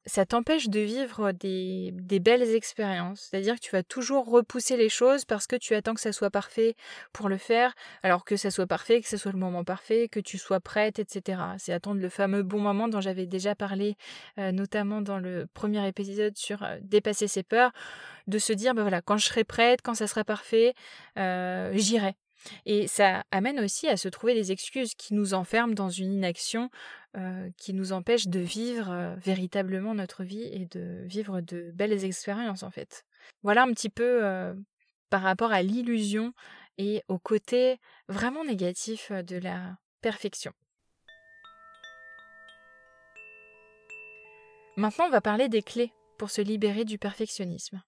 ça 0.06 0.24
t'empêche 0.24 0.68
de 0.68 0.80
vivre 0.80 1.32
des, 1.32 1.92
belles 2.20 2.42
expériences. 2.54 3.28
C'est-à-dire 3.30 3.56
que 3.56 3.60
tu 3.60 3.70
vas 3.72 3.82
toujours 3.82 4.26
repousser 4.26 4.76
les 4.76 4.88
choses 4.88 5.24
parce 5.24 5.46
que 5.46 5.56
tu 5.56 5.74
attends 5.74 5.94
que 5.94 6.00
ça 6.00 6.12
soit 6.12 6.30
parfait 6.30 6.74
pour 7.12 7.28
le 7.28 7.36
faire, 7.36 7.74
alors 8.02 8.24
que 8.24 8.36
ça 8.36 8.50
soit 8.50 8.66
parfait, 8.66 9.00
que 9.00 9.08
ce 9.08 9.16
soit 9.16 9.32
le 9.32 9.38
moment 9.38 9.64
parfait, 9.64 10.08
que 10.08 10.20
tu 10.20 10.38
sois 10.38 10.60
prête, 10.60 10.98
etc. 10.98 11.42
C'est 11.58 11.72
attendre 11.72 12.00
le 12.00 12.08
fameux 12.08 12.42
bon 12.42 12.60
moment 12.60 12.88
dont 12.88 13.00
j'avais 13.00 13.26
déjà 13.26 13.54
parlé, 13.54 13.96
euh, 14.38 14.52
notamment 14.52 15.02
dans 15.02 15.18
le 15.18 15.46
premier 15.52 15.86
épisode 15.86 16.36
sur 16.36 16.62
euh, 16.62 16.78
dépasser 16.82 17.28
ses 17.28 17.42
peurs, 17.42 17.72
de 18.26 18.38
se 18.38 18.52
dire, 18.52 18.74
ben 18.74 18.82
voilà, 18.82 19.02
quand 19.02 19.16
je 19.16 19.26
serai 19.26 19.44
prête, 19.44 19.80
quand 19.82 19.94
ça 19.94 20.06
sera 20.06 20.24
parfait, 20.24 20.74
euh, 21.18 21.72
j'irai. 21.74 22.16
Et 22.66 22.86
ça 22.86 23.24
amène 23.30 23.60
aussi 23.60 23.88
à 23.88 23.96
se 23.96 24.08
trouver 24.08 24.34
des 24.34 24.52
excuses 24.52 24.94
qui 24.94 25.14
nous 25.14 25.34
enferment 25.34 25.74
dans 25.74 25.90
une 25.90 26.12
inaction 26.12 26.70
euh, 27.16 27.50
qui 27.56 27.74
nous 27.74 27.92
empêche 27.92 28.28
de 28.28 28.38
vivre 28.38 28.88
euh, 28.88 29.16
véritablement 29.16 29.94
notre 29.94 30.22
vie 30.22 30.44
et 30.44 30.66
de 30.66 31.02
vivre 31.06 31.40
de 31.40 31.72
belles 31.72 32.04
expériences 32.04 32.62
en 32.62 32.70
fait. 32.70 33.04
Voilà 33.42 33.64
un 33.64 33.72
petit 33.72 33.88
peu 33.88 34.24
euh, 34.24 34.54
par 35.08 35.22
rapport 35.22 35.50
à 35.50 35.60
l'illusion 35.60 36.32
et 36.78 37.02
au 37.08 37.18
côté 37.18 37.80
vraiment 38.06 38.44
négatif 38.44 39.10
de 39.10 39.38
la 39.38 39.76
perfection. 40.00 40.52
Maintenant, 44.76 45.06
on 45.06 45.10
va 45.10 45.20
parler 45.20 45.48
des 45.48 45.62
clés 45.62 45.92
pour 46.16 46.30
se 46.30 46.40
libérer 46.40 46.84
du 46.84 46.96
perfectionnisme. 46.96 47.82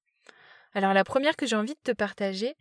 Alors 0.74 0.94
la 0.94 1.04
première 1.04 1.36
que 1.36 1.46
j'ai 1.46 1.54
envie 1.54 1.74
de 1.74 1.92
te 1.92 1.92
partager, 1.92 2.56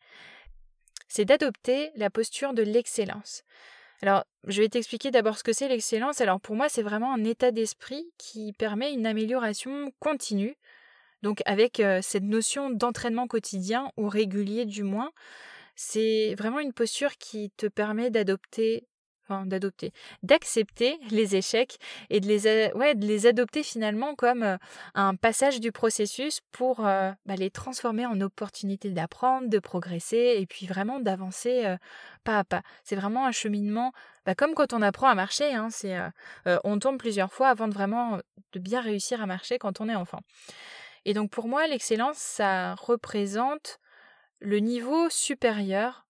c'est 1.08 1.26
d'adopter 1.26 1.89
la 1.95 2.12
posture 2.12 2.54
de 2.54 2.62
l'excellence. 2.62 3.43
Alors, 4.01 4.23
je 4.47 4.61
vais 4.61 4.69
t'expliquer 4.69 5.11
d'abord 5.11 5.37
ce 5.37 5.43
que 5.43 5.53
c'est 5.53 5.67
l'excellence. 5.67 6.21
Alors, 6.21 6.41
pour 6.41 6.55
moi, 6.55 6.69
c'est 6.69 6.81
vraiment 6.81 7.13
un 7.13 7.23
état 7.23 7.51
d'esprit 7.51 8.11
qui 8.17 8.53
permet 8.53 8.93
une 8.93 9.05
amélioration 9.05 9.91
continue. 9.99 10.55
Donc, 11.21 11.41
avec 11.45 11.79
euh, 11.79 11.99
cette 12.01 12.23
notion 12.23 12.71
d'entraînement 12.71 13.27
quotidien 13.27 13.91
ou 13.97 14.09
régulier 14.09 14.65
du 14.65 14.81
moins, 14.83 15.11
c'est 15.75 16.35
vraiment 16.35 16.59
une 16.59 16.73
posture 16.73 17.17
qui 17.17 17.51
te 17.51 17.67
permet 17.67 18.09
d'adopter 18.09 18.87
d'adopter, 19.46 19.94
d'accepter 20.24 21.00
les 21.10 21.36
échecs 21.36 21.78
et 22.10 22.20
de 22.20 22.28
les, 22.28 22.72
ouais, 22.74 22.96
de 22.96 23.06
les 23.06 23.26
adopter 23.28 23.63
finalement 23.63 24.15
comme 24.15 24.44
euh, 24.44 24.58
un 24.94 25.15
passage 25.15 25.60
du 25.60 25.72
processus 25.72 26.41
pour 26.52 26.86
euh, 26.86 27.12
bah, 27.26 27.36
les 27.36 27.50
transformer 27.50 28.06
en 28.06 28.20
opportunité 28.22 28.89
d'apprendre, 28.89 29.50
de 29.50 29.60
progresser 29.60 30.36
et 30.38 30.46
puis 30.46 30.67
vraiment 30.67 31.00
d'avancer 31.00 31.65
euh, 31.65 31.78
pas 32.24 32.39
à 32.39 32.44
pas. 32.44 32.62
C'est 32.84 32.96
vraiment 32.96 33.26
un 33.26 33.32
cheminement, 33.32 33.94
bah, 34.26 34.36
comme 34.36 34.54
quand 34.54 34.74
on 34.74 34.82
apprend 34.82 35.08
à 35.08 35.15
marcher, 35.15 35.54
hein, 35.54 35.70
c'est, 35.72 35.98
on 36.63 36.78
tombe 36.80 36.98
plusieurs 36.98 37.32
fois 37.34 37.50
avant 37.50 37.67
de 37.67 37.74
vraiment 37.74 38.20
de 38.54 38.60
bien 38.60 38.82
réussir 38.82 39.22
à 39.22 39.26
marcher 39.26 39.58
quand 39.58 39.82
on 39.82 39.89
est 39.89 39.96
enfant. 39.96 40.20
Et 41.06 41.13
donc 41.13 41.32
pour 41.32 41.48
moi, 41.48 41.67
l'excellence, 41.67 42.17
ça 42.17 42.76
représente 42.76 43.80
le 44.39 44.58
niveau 44.58 45.10
supérieur 45.10 46.06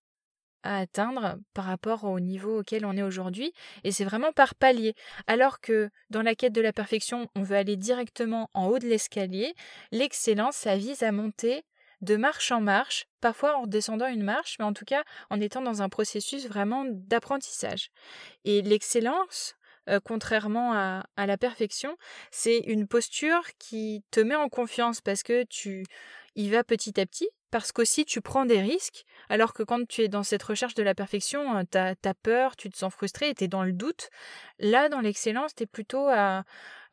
à 0.64 0.80
atteindre 0.80 1.38
par 1.54 1.66
rapport 1.66 2.04
au 2.04 2.20
niveau 2.20 2.60
auquel 2.60 2.86
on 2.86 2.96
est 2.96 3.04
aujourd'hui, 3.04 3.54
et 3.84 3.92
c'est 3.92 4.06
vraiment 4.06 4.32
par 4.32 4.56
palier. 4.56 4.94
Alors 5.28 5.60
que 5.60 5.90
dans 6.10 6.22
la 6.22 6.36
quête 6.36 6.54
de 6.54 6.62
la 6.62 6.74
perfection, 6.74 7.30
on 7.36 7.44
veut 7.44 7.56
aller 7.56 7.78
directement 7.78 8.50
en 8.54 8.68
haut 8.68 8.80
de 8.80 8.88
l'escalier, 8.88 9.54
l'excellence, 9.92 10.56
ça 10.56 10.76
vise 10.76 11.04
à 11.04 11.12
monter 11.12 11.64
de 12.02 12.16
marche 12.16 12.52
en 12.52 12.62
marche, 12.62 13.06
parfois 13.22 13.58
en 13.58 13.68
descendant 13.68 14.08
une 14.08 14.24
marche, 14.24 14.58
mais 14.60 14.66
en 14.66 14.74
tout 14.74 14.86
cas 14.86 15.04
en 15.30 15.40
étant 15.40 15.62
dans 15.62 15.82
un 15.82 15.90
processus 15.90 16.48
vraiment 16.48 16.86
d'apprentissage. 16.88 17.92
Et 18.44 18.62
l'excellence, 18.62 19.56
euh, 19.90 20.00
contrairement 20.04 20.74
à, 20.74 21.06
à, 21.16 21.28
la 21.28 21.38
perfection, 21.38 21.98
c'est 22.32 22.58
une 22.60 22.88
posture 22.88 23.44
qui 23.60 24.04
te 24.12 24.20
met 24.20 24.36
en 24.36 24.50
confiance 24.50 25.02
parce 25.02 25.24
que 25.24 25.44
tu 25.44 25.86
y 26.36 26.50
vas 26.50 26.64
petit 26.64 27.00
à 27.00 27.06
petit, 27.06 27.30
parce 27.52 27.74
qu'aussi 27.74 28.06
tu 28.06 28.22
prends 28.22 28.46
des 28.46 28.62
risques, 28.62 29.06
alors 29.30 29.54
que 29.54 29.62
quand 29.62 29.86
tu 29.88 30.02
es 30.02 30.08
dans 30.08 30.24
cette 30.24 30.42
recherche 30.42 30.74
de 30.74 30.84
la 30.84 30.96
perfection, 30.96 31.58
euh, 31.58 31.64
tu 31.70 31.78
as, 31.78 32.14
peur, 32.14 32.56
tu 32.56 32.70
te 32.70 32.78
sens 32.78 32.92
frustré, 32.94 33.34
tu 33.36 33.44
es 33.44 33.48
dans 33.48 33.64
le 33.64 33.74
doute. 33.74 34.10
Là, 34.60 34.90
dans 34.90 35.02
l'excellence, 35.02 35.54
tu 35.54 35.64
es 35.64 35.66
plutôt 35.66 36.08
à, 36.08 36.44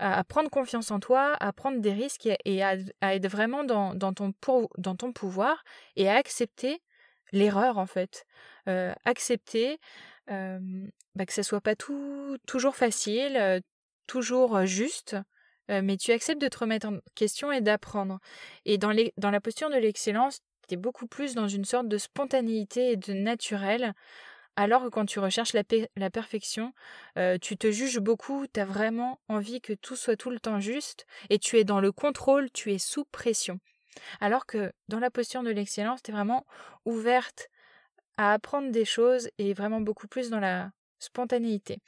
à, 0.01 0.25
prendre 0.25 0.51
confiance 0.51 0.91
en 0.91 1.01
toi, 1.01 1.37
à 1.41 1.53
prendre 1.53 1.81
des 1.81 1.93
risques 1.93 2.29
et, 2.45 2.63
à, 2.63 2.77
être 3.03 3.29
vraiment 3.29 3.65
dans, 3.65 3.95
dans, 3.95 4.13
ton 4.13 4.35
dans 4.77 4.97
ton 4.97 5.13
pouvoir 5.13 5.65
et 5.97 6.09
à 6.09 6.17
accepter 6.17 6.83
l'erreur 7.33 7.79
en 7.79 7.87
fait. 7.87 8.27
Euh, 8.69 8.93
accepter 9.05 9.79
euh, 10.31 10.59
bah, 11.15 11.25
que 11.25 11.33
ça 11.33 11.43
soit 11.43 11.61
pas 11.61 11.77
tout, 11.77 12.37
toujours 12.47 12.77
facile, 12.77 13.63
toujours 14.07 14.67
juste, 14.67 15.17
mais 15.69 15.99
tu 15.99 16.13
acceptes 16.13 16.41
de 16.41 16.49
te 16.49 16.59
remettre 16.59 16.89
en 16.89 16.99
question 17.15 17.53
et 17.53 17.61
d'apprendre. 17.61 18.21
Et 18.65 18.79
dans, 18.79 18.91
les, 18.91 19.13
dans 19.19 19.31
la 19.31 19.41
posture 19.41 19.69
de 19.69 19.77
l'excellence, 19.77 20.41
beaucoup 20.77 21.07
plus 21.07 21.35
dans 21.35 21.49
une 21.49 21.65
sorte 21.65 21.89
de 21.89 21.99
spontanéité 21.99 22.93
et 22.93 22.97
de 22.97 23.13
naturel. 23.13 23.95
Alors 24.57 24.83
que 24.83 24.89
quand 24.89 25.07
tu 25.07 25.21
recherches 25.21 25.53
la, 25.53 25.63
la 25.97 26.11
perfection, 26.11 26.73
tu 27.41 27.57
te 27.57 27.71
juges 27.71 28.01
beaucoup, 28.01 28.47
tu 28.53 28.59
as 28.59 28.65
vraiment 28.65 29.21
envie 29.29 29.61
que 29.61 29.73
tout 29.73 29.95
soit 29.95 30.17
tout 30.17 30.31
le 30.31 30.41
temps 30.41 30.59
juste, 30.59 31.07
et 31.31 31.39
tu 31.39 31.59
es 31.59 31.65
dans 31.65 31.79
le 31.81 31.93
contrôle, 31.93 32.51
tu 32.51 32.73
es 32.73 32.79
sous 32.79 33.05
pression. 33.05 33.61
Alors 34.21 34.47
que 34.47 34.73
dans 34.89 34.99
la 34.99 35.11
posture 35.11 35.45
de 35.45 35.51
l'excellence, 35.51 36.03
tu 36.03 36.11
es 36.11 36.15
vraiment 36.15 36.45
ouverte 36.85 37.51
à 38.17 38.33
apprendre 38.33 38.73
des 38.73 38.85
choses 38.85 39.31
et 39.39 39.55
vraiment 39.55 39.81
beaucoup 39.81 40.09
plus 40.09 40.29
dans 40.29 40.41
la 40.41 40.73
spontanéité. 40.99 41.79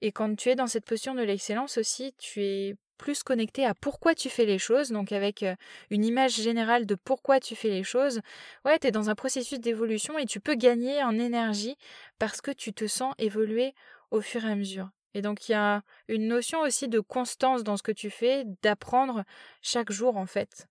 Et 0.00 0.10
quand 0.10 0.34
tu 0.34 0.48
es 0.48 0.56
dans 0.56 0.66
cette 0.66 0.84
posture 0.84 1.14
de 1.14 1.22
l'excellence 1.22 1.78
aussi, 1.78 2.14
tu 2.18 2.42
es 2.42 2.74
plus 3.02 3.24
connecté 3.24 3.66
à 3.66 3.74
pourquoi 3.74 4.14
tu 4.14 4.30
fais 4.30 4.46
les 4.46 4.60
choses, 4.60 4.90
donc 4.90 5.10
avec 5.10 5.44
une 5.90 6.04
image 6.04 6.36
générale 6.36 6.86
de 6.86 6.94
pourquoi 6.94 7.40
tu 7.40 7.56
fais 7.56 7.68
les 7.68 7.82
choses, 7.82 8.20
ouais, 8.64 8.78
tu 8.78 8.86
es 8.86 8.90
dans 8.92 9.10
un 9.10 9.16
processus 9.16 9.58
d'évolution 9.58 10.18
et 10.18 10.24
tu 10.24 10.38
peux 10.38 10.54
gagner 10.54 11.02
en 11.02 11.18
énergie 11.18 11.76
parce 12.20 12.40
que 12.40 12.52
tu 12.52 12.72
te 12.72 12.86
sens 12.86 13.12
évoluer 13.18 13.74
au 14.12 14.20
fur 14.20 14.44
et 14.44 14.52
à 14.52 14.54
mesure. 14.54 14.88
Et 15.14 15.20
donc 15.20 15.48
il 15.48 15.52
y 15.52 15.54
a 15.56 15.82
une 16.06 16.28
notion 16.28 16.60
aussi 16.60 16.86
de 16.86 17.00
constance 17.00 17.64
dans 17.64 17.76
ce 17.76 17.82
que 17.82 17.90
tu 17.90 18.08
fais, 18.08 18.44
d'apprendre 18.62 19.24
chaque 19.62 19.90
jour 19.90 20.16
en 20.16 20.26
fait. 20.26 20.68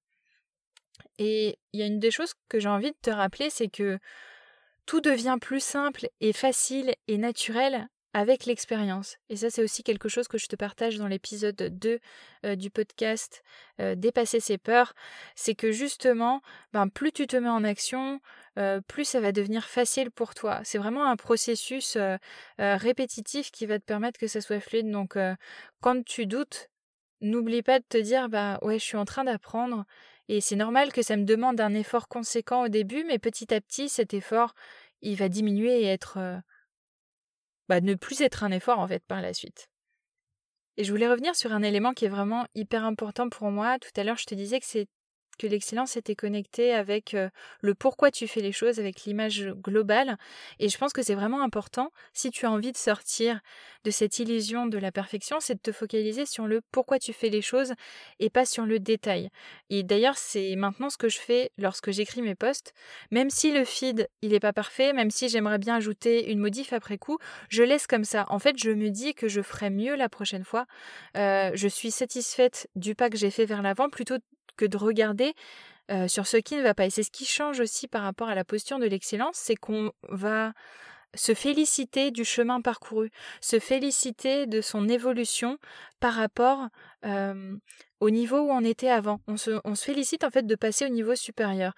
Et 1.17 1.59
il 1.73 1.81
y 1.81 1.83
a 1.83 1.85
une 1.85 1.99
des 1.99 2.11
choses 2.11 2.33
que 2.47 2.61
j'ai 2.61 2.69
envie 2.69 2.91
de 2.91 2.97
te 3.01 3.09
rappeler, 3.09 3.49
c'est 3.49 3.67
que 3.67 3.99
tout 4.85 5.01
devient 5.01 5.37
plus 5.41 5.61
simple 5.61 6.07
et 6.21 6.31
facile 6.31 6.95
et 7.09 7.17
naturel 7.17 7.89
avec 8.13 8.45
l'expérience. 8.45 9.17
Et 9.29 9.37
ça, 9.37 9.49
c'est 9.49 9.63
aussi 9.63 9.83
quelque 9.83 10.09
chose 10.09 10.27
que 10.27 10.37
je 10.37 10.47
te 10.47 10.55
partage 10.55 10.97
dans 10.97 11.07
l'épisode 11.07 11.55
2 11.55 11.99
euh, 12.45 12.55
du 12.55 12.69
podcast 12.69 13.43
euh, 13.79 13.95
Dépasser 13.95 14.39
ses 14.39 14.57
peurs. 14.57 14.93
C'est 15.35 15.55
que 15.55 15.71
justement, 15.71 16.41
ben, 16.73 16.89
plus 16.89 17.11
tu 17.11 17.25
te 17.25 17.37
mets 17.37 17.49
en 17.49 17.63
action, 17.63 18.19
euh, 18.59 18.81
plus 18.81 19.05
ça 19.05 19.21
va 19.21 19.31
devenir 19.31 19.65
facile 19.65 20.11
pour 20.11 20.33
toi. 20.35 20.59
C'est 20.63 20.77
vraiment 20.77 21.09
un 21.09 21.15
processus 21.15 21.97
répétitif 22.57 23.51
qui 23.51 23.65
va 23.65 23.79
te 23.79 23.85
permettre 23.85 24.19
que 24.19 24.27
ça 24.27 24.41
soit 24.41 24.59
fluide. 24.59 24.89
Donc, 24.91 25.17
quand 25.79 26.03
tu 26.03 26.25
doutes, 26.25 26.69
n'oublie 27.21 27.61
pas 27.61 27.79
de 27.79 27.85
te 27.87 27.97
dire, 27.97 28.29
bah 28.29 28.59
ouais, 28.61 28.79
je 28.79 28.83
suis 28.83 28.97
en 28.97 29.05
train 29.05 29.23
d'apprendre. 29.23 29.85
Et 30.27 30.41
c'est 30.41 30.55
normal 30.55 30.91
que 30.91 31.01
ça 31.01 31.17
me 31.17 31.23
demande 31.23 31.59
un 31.61 31.73
effort 31.73 32.07
conséquent 32.07 32.65
au 32.65 32.67
début, 32.67 33.03
mais 33.05 33.19
petit 33.19 33.53
à 33.53 33.61
petit, 33.61 33.89
cet 33.89 34.13
effort, 34.13 34.53
il 35.01 35.15
va 35.15 35.29
diminuer 35.29 35.81
et 35.81 35.85
être 35.85 36.41
bah, 37.71 37.79
ne 37.79 37.95
plus 37.95 38.19
être 38.19 38.43
un 38.43 38.51
effort 38.51 38.79
en 38.79 38.87
fait 38.89 39.01
par 39.07 39.21
la 39.21 39.33
suite. 39.33 39.69
Et 40.75 40.83
je 40.83 40.91
voulais 40.91 41.07
revenir 41.07 41.37
sur 41.37 41.53
un 41.53 41.63
élément 41.63 41.93
qui 41.93 42.03
est 42.03 42.09
vraiment 42.09 42.45
hyper 42.53 42.83
important 42.83 43.29
pour 43.29 43.49
moi. 43.49 43.79
Tout 43.79 43.91
à 43.95 44.03
l'heure, 44.03 44.17
je 44.17 44.25
te 44.25 44.35
disais 44.35 44.59
que 44.59 44.65
c'est 44.65 44.89
que 45.37 45.47
l'excellence 45.47 45.97
était 45.97 46.15
connectée 46.15 46.73
avec 46.73 47.15
le 47.61 47.73
pourquoi 47.73 48.11
tu 48.11 48.27
fais 48.27 48.41
les 48.41 48.51
choses, 48.51 48.79
avec 48.79 49.03
l'image 49.05 49.47
globale. 49.63 50.17
Et 50.59 50.69
je 50.69 50.77
pense 50.77 50.93
que 50.93 51.01
c'est 51.01 51.15
vraiment 51.15 51.41
important, 51.41 51.91
si 52.13 52.31
tu 52.31 52.45
as 52.45 52.51
envie 52.51 52.71
de 52.71 52.77
sortir 52.77 53.39
de 53.83 53.91
cette 53.91 54.19
illusion 54.19 54.67
de 54.67 54.77
la 54.77 54.91
perfection, 54.91 55.39
c'est 55.39 55.55
de 55.55 55.59
te 55.59 55.71
focaliser 55.71 56.25
sur 56.25 56.45
le 56.45 56.61
pourquoi 56.71 56.99
tu 56.99 57.13
fais 57.13 57.29
les 57.29 57.41
choses 57.41 57.73
et 58.19 58.29
pas 58.29 58.45
sur 58.45 58.65
le 58.65 58.79
détail. 58.79 59.29
Et 59.69 59.83
d'ailleurs, 59.83 60.17
c'est 60.17 60.55
maintenant 60.55 60.89
ce 60.89 60.97
que 60.97 61.09
je 61.09 61.17
fais 61.17 61.51
lorsque 61.57 61.91
j'écris 61.91 62.21
mes 62.21 62.35
posts. 62.35 62.73
Même 63.09 63.29
si 63.29 63.51
le 63.51 63.65
feed, 63.65 64.07
il 64.21 64.31
n'est 64.31 64.39
pas 64.39 64.53
parfait, 64.53 64.93
même 64.93 65.09
si 65.09 65.29
j'aimerais 65.29 65.57
bien 65.57 65.75
ajouter 65.75 66.31
une 66.31 66.39
modif 66.39 66.73
après 66.73 66.97
coup, 66.97 67.17
je 67.49 67.63
laisse 67.63 67.87
comme 67.87 68.03
ça. 68.03 68.25
En 68.29 68.39
fait, 68.39 68.57
je 68.57 68.71
me 68.71 68.89
dis 68.89 69.13
que 69.15 69.27
je 69.27 69.41
ferai 69.41 69.69
mieux 69.69 69.95
la 69.95 70.09
prochaine 70.09 70.43
fois. 70.43 70.65
je 71.15 71.67
suis 71.67 71.91
satisfaite 71.91 72.69
du 72.75 72.95
pas 72.95 73.09
que 73.09 73.17
j'ai 73.17 73.31
fait 73.31 73.45
vers 73.45 73.61
l'avant 73.61 73.89
plutôt 73.89 74.17
de 74.65 74.77
regarder 74.77 75.33
sur 76.07 76.25
ce 76.25 76.37
qui 76.37 76.55
ne 76.55 76.61
va 76.61 76.73
pas. 76.73 76.85
Et 76.85 76.89
c'est 76.89 77.03
ce 77.03 77.11
qui 77.11 77.25
change 77.25 77.59
aussi 77.59 77.87
par 77.87 78.03
rapport 78.03 78.29
à 78.29 78.35
la 78.35 78.45
posture 78.45 78.79
de 78.79 78.85
l'excellence, 78.85 79.35
c'est 79.35 79.57
qu'on 79.57 79.91
va 80.07 80.53
se 81.15 81.33
féliciter 81.33 82.11
du 82.11 82.23
chemin 82.23 82.61
parcouru, 82.61 83.11
se 83.41 83.59
féliciter 83.59 84.47
de 84.47 84.61
son 84.61 84.87
évolution 84.87 85.57
par 85.99 86.13
rapport 86.13 86.67
au 87.99 88.09
niveau 88.09 88.39
où 88.39 88.51
on 88.51 88.63
était 88.63 88.89
avant. 88.89 89.19
On 89.27 89.37
se, 89.37 89.59
félicite 89.75 90.23
en 90.23 90.29
fait 90.29 90.45
de 90.45 90.55
passer 90.55 90.85
au 90.85 90.89
niveau 90.89 91.15
supérieur. 91.15 91.73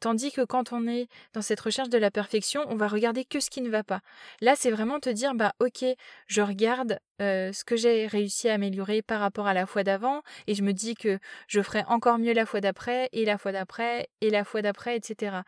Tandis 0.00 0.32
que 0.32 0.42
quand 0.42 0.72
on 0.72 0.86
est 0.86 1.08
dans 1.32 1.42
cette 1.42 1.60
recherche 1.60 1.88
de 1.88 1.98
la 1.98 2.10
perfection, 2.10 2.64
on 2.68 2.76
va 2.76 2.88
regarder 2.88 3.24
que 3.24 3.40
ce 3.40 3.50
qui 3.50 3.62
ne 3.62 3.70
va 3.70 3.82
pas. 3.82 4.00
Là, 4.40 4.54
c'est 4.56 4.70
vraiment 4.70 5.00
te 5.00 5.10
dire, 5.10 5.34
bah 5.34 5.54
ok, 5.60 5.84
je 6.26 6.42
regarde 6.42 6.98
euh, 7.20 7.52
ce 7.52 7.64
que 7.64 7.76
j'ai 7.76 8.06
réussi 8.06 8.48
à 8.48 8.54
améliorer 8.54 9.02
par 9.02 9.20
rapport 9.20 9.46
à 9.46 9.54
la 9.54 9.66
fois 9.66 9.84
d'avant, 9.84 10.22
et 10.46 10.54
je 10.54 10.62
me 10.62 10.72
dis 10.72 10.94
que 10.94 11.18
je 11.48 11.62
ferai 11.62 11.82
encore 11.86 12.18
mieux 12.18 12.32
la 12.32 12.46
fois 12.46 12.60
d'après, 12.60 13.08
et 13.12 13.24
la 13.24 13.38
fois 13.38 13.52
d'après, 13.52 14.08
et 14.20 14.30
la 14.30 14.44
fois 14.44 14.62
d'après, 14.62 14.96
etc. 14.96 15.42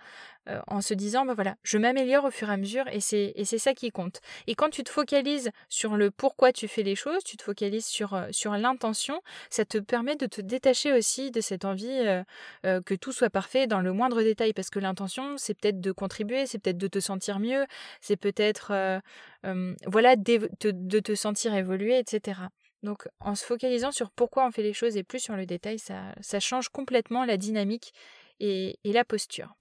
Euh, 0.48 0.60
en 0.68 0.80
se 0.80 0.94
disant, 0.94 1.26
bah 1.26 1.34
voilà, 1.34 1.56
je 1.64 1.76
m'améliore 1.76 2.24
au 2.24 2.30
fur 2.30 2.48
et 2.48 2.52
à 2.52 2.56
mesure, 2.56 2.84
et 2.92 3.00
c'est, 3.00 3.32
et 3.34 3.44
c'est 3.44 3.58
ça 3.58 3.74
qui 3.74 3.90
compte. 3.90 4.20
Et 4.46 4.54
quand 4.54 4.70
tu 4.70 4.84
te 4.84 4.90
focalises 4.90 5.50
sur 5.68 5.96
le 5.96 6.12
pourquoi 6.12 6.52
tu 6.52 6.68
fais 6.68 6.84
les 6.84 6.94
choses, 6.94 7.24
tu 7.24 7.36
te 7.36 7.42
focalises 7.42 7.86
sur, 7.86 8.16
sur 8.30 8.52
l'intention, 8.52 9.22
ça 9.50 9.64
te 9.64 9.78
permet 9.78 10.14
de 10.14 10.26
te 10.26 10.40
détacher 10.40 10.92
aussi 10.92 11.32
de 11.32 11.40
cette 11.40 11.64
envie 11.64 11.88
euh, 11.88 12.22
euh, 12.64 12.80
que 12.80 12.94
tout 12.94 13.10
soit 13.10 13.28
parfait 13.28 13.66
dans 13.66 13.80
le 13.80 13.92
moindre 13.92 14.22
détail, 14.22 14.52
parce 14.52 14.70
que 14.70 14.78
l'intention, 14.78 15.36
c'est 15.36 15.54
peut-être 15.54 15.80
de 15.80 15.90
contribuer, 15.90 16.46
c'est 16.46 16.58
peut-être 16.58 16.78
de 16.78 16.86
te 16.86 17.00
sentir 17.00 17.40
mieux, 17.40 17.66
c'est 18.00 18.16
peut-être 18.16 18.72
euh, 19.44 19.74
voilà 19.86 20.16
de 20.16 21.00
te 21.00 21.14
sentir 21.14 21.54
évoluer, 21.54 21.98
etc. 21.98 22.40
Donc 22.82 23.08
en 23.20 23.34
se 23.34 23.44
focalisant 23.44 23.90
sur 23.90 24.10
pourquoi 24.10 24.46
on 24.46 24.50
fait 24.50 24.62
les 24.62 24.72
choses 24.72 24.96
et 24.96 25.02
plus 25.02 25.18
sur 25.18 25.36
le 25.36 25.46
détail, 25.46 25.78
ça, 25.78 26.14
ça 26.20 26.40
change 26.40 26.68
complètement 26.68 27.24
la 27.24 27.36
dynamique 27.36 27.92
et, 28.40 28.78
et 28.84 28.92
la 28.92 29.04
posture. 29.04 29.54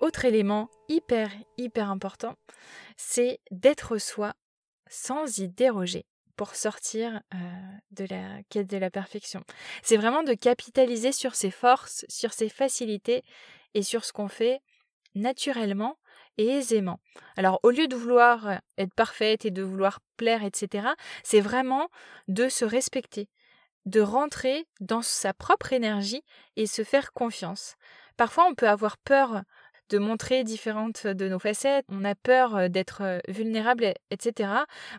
Autre 0.00 0.24
élément 0.24 0.70
hyper 0.88 1.30
hyper 1.58 1.90
important, 1.90 2.36
c'est 2.96 3.38
d'être 3.50 3.98
soi 3.98 4.34
sans 4.88 5.38
y 5.38 5.48
déroger 5.48 6.06
pour 6.36 6.54
sortir 6.54 7.20
de 7.90 8.06
la 8.08 8.42
quête 8.48 8.66
de 8.66 8.78
la 8.78 8.88
perfection. 8.88 9.44
C'est 9.82 9.98
vraiment 9.98 10.22
de 10.22 10.32
capitaliser 10.32 11.12
sur 11.12 11.34
ses 11.34 11.50
forces, 11.50 12.06
sur 12.08 12.32
ses 12.32 12.48
facilités 12.48 13.22
et 13.74 13.82
sur 13.82 14.06
ce 14.06 14.12
qu'on 14.14 14.28
fait 14.28 14.62
naturellement 15.14 15.98
et 16.38 16.46
aisément. 16.46 17.00
Alors 17.36 17.60
au 17.62 17.70
lieu 17.70 17.88
de 17.88 17.96
vouloir 17.96 18.60
être 18.78 18.94
parfaite 18.94 19.44
et 19.44 19.50
de 19.50 19.62
vouloir 19.62 20.00
plaire, 20.16 20.44
etc., 20.44 20.88
c'est 21.22 21.40
vraiment 21.40 21.88
de 22.28 22.48
se 22.48 22.64
respecter, 22.64 23.28
de 23.86 24.00
rentrer 24.00 24.66
dans 24.80 25.02
sa 25.02 25.34
propre 25.34 25.72
énergie 25.72 26.22
et 26.56 26.66
se 26.66 26.84
faire 26.84 27.12
confiance. 27.12 27.76
Parfois 28.16 28.46
on 28.48 28.54
peut 28.54 28.68
avoir 28.68 28.98
peur 28.98 29.42
de 29.90 29.98
montrer 29.98 30.44
différentes 30.44 31.06
de 31.06 31.28
nos 31.28 31.38
facettes, 31.38 31.84
on 31.88 32.04
a 32.04 32.14
peur 32.14 32.56
euh, 32.56 32.68
d'être 32.68 33.02
euh, 33.02 33.18
vulnérable, 33.28 33.92
etc. 34.10 34.50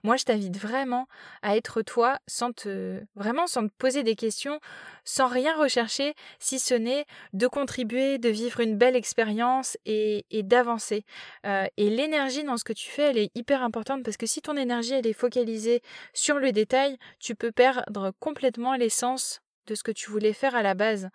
Moi, 0.03 0.17
je 0.17 0.25
t'invite 0.25 0.57
vraiment 0.57 1.07
à 1.41 1.55
être 1.55 1.81
toi 1.81 2.19
sans 2.27 2.51
te, 2.51 3.01
vraiment 3.15 3.47
sans 3.47 3.67
te 3.67 3.73
poser 3.77 4.03
des 4.03 4.15
questions, 4.15 4.59
sans 5.05 5.27
rien 5.27 5.57
rechercher, 5.57 6.13
si 6.39 6.59
ce 6.59 6.73
n'est 6.73 7.05
de 7.33 7.47
contribuer, 7.47 8.17
de 8.17 8.29
vivre 8.29 8.59
une 8.59 8.77
belle 8.77 8.95
expérience 8.95 9.77
et, 9.85 10.25
d'avancer. 10.43 11.05
Euh, 11.45 11.65
et 11.77 11.89
l'énergie 11.89 12.43
dans 12.43 12.57
ce 12.57 12.63
que 12.63 12.73
tu 12.73 12.89
fais, 12.89 13.09
elle 13.11 13.17
est 13.17 13.31
hyper 13.35 13.63
importante 13.63 14.03
parce 14.03 14.17
que 14.17 14.25
si 14.25 14.41
ton 14.41 14.57
énergie, 14.57 14.93
elle 14.93 15.07
est 15.07 15.13
focalisée 15.13 15.81
sur 16.13 16.37
le 16.37 16.51
détail, 16.51 16.97
tu 17.19 17.35
peux 17.35 17.51
perdre 17.51 18.11
complètement 18.19 18.75
l'essence 18.75 19.41
de 19.67 19.75
ce 19.75 19.83
que 19.83 19.91
tu 19.91 20.09
voulais 20.09 20.33
faire 20.33 20.55
à 20.55 20.63
la 20.63 20.73
base. 20.73 21.09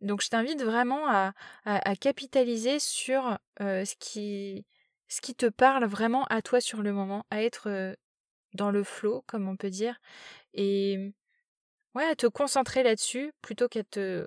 Donc 0.00 0.22
je 0.22 0.28
t'invite 0.28 0.62
vraiment 0.62 1.08
à, 1.08 1.32
capitaliser 2.00 2.78
sur 2.78 3.38
ce, 3.58 3.94
qui, 3.98 4.64
te 5.36 5.46
parle 5.46 5.84
vraiment 5.84 6.24
à 6.24 6.42
toi 6.42 6.60
sur 6.60 6.82
le 6.82 6.92
moment, 6.92 7.24
à 7.30 7.42
être 7.42 7.94
dans 8.54 8.70
le 8.70 8.82
flow, 8.82 9.22
comme 9.26 9.48
on 9.48 9.56
peut 9.56 9.70
dire, 9.70 10.00
et 10.54 11.12
ouais, 11.94 12.04
à 12.04 12.16
te 12.16 12.26
concentrer 12.26 12.82
là-dessus 12.82 13.32
plutôt 13.42 13.68
qu'à 13.68 13.84
te 13.84 14.26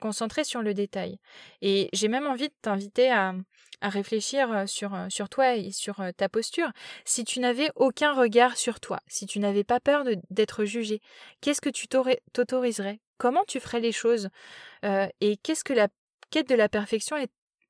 concentrer 0.00 0.44
sur 0.44 0.62
le 0.62 0.74
détail. 0.74 1.18
Et 1.60 1.90
j'ai 1.92 2.08
même 2.08 2.26
envie 2.26 2.48
de 2.48 2.54
t'inviter 2.62 3.10
à, 3.12 3.34
réfléchir 3.82 4.68
sur, 4.68 4.94
sur 5.08 5.30
toi 5.30 5.56
et 5.56 5.72
sur 5.72 6.02
ta 6.16 6.28
posture. 6.28 6.70
Si 7.06 7.24
tu 7.24 7.40
n'avais 7.40 7.70
aucun 7.76 8.12
regard 8.12 8.58
sur 8.58 8.78
toi, 8.78 9.00
si 9.06 9.24
tu 9.24 9.38
n'avais 9.38 9.64
pas 9.64 9.80
peur 9.80 10.04
d'être 10.28 10.64
jugé, 10.66 11.00
qu'est-ce 11.40 11.62
que 11.62 11.70
tu 11.70 11.88
t'autoriserais? 11.88 13.00
Comment 13.20 13.44
tu 13.46 13.60
ferais 13.60 13.80
les 13.80 13.92
choses 13.92 14.30
euh, 14.82 15.06
Et 15.20 15.36
qu'est-ce 15.36 15.62
que 15.62 15.74
la 15.74 15.88
quête 16.30 16.48
de 16.48 16.54
la 16.54 16.70
perfection 16.70 17.16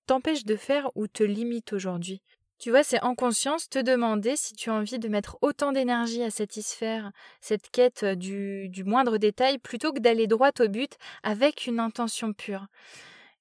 t'empêche 0.06 0.44
de 0.44 0.54
faire 0.54 0.92
ou 0.94 1.08
te 1.08 1.24
limite 1.24 1.72
aujourd'hui? 1.72 2.22
Tu 2.60 2.70
vois, 2.70 2.84
c'est 2.84 3.02
en 3.02 3.16
conscience 3.16 3.68
te 3.68 3.80
demander 3.80 4.36
si 4.36 4.54
tu 4.54 4.70
as 4.70 4.74
envie 4.74 5.00
de 5.00 5.08
mettre 5.08 5.38
autant 5.42 5.72
d'énergie 5.72 6.22
à 6.22 6.30
satisfaire 6.30 7.10
cette 7.40 7.68
quête 7.72 8.04
du, 8.04 8.68
du 8.68 8.84
moindre 8.84 9.18
détail 9.18 9.58
plutôt 9.58 9.92
que 9.92 9.98
d'aller 9.98 10.28
droit 10.28 10.52
au 10.60 10.68
but 10.68 10.92
avec 11.24 11.66
une 11.66 11.80
intention 11.80 12.32
pure. 12.32 12.68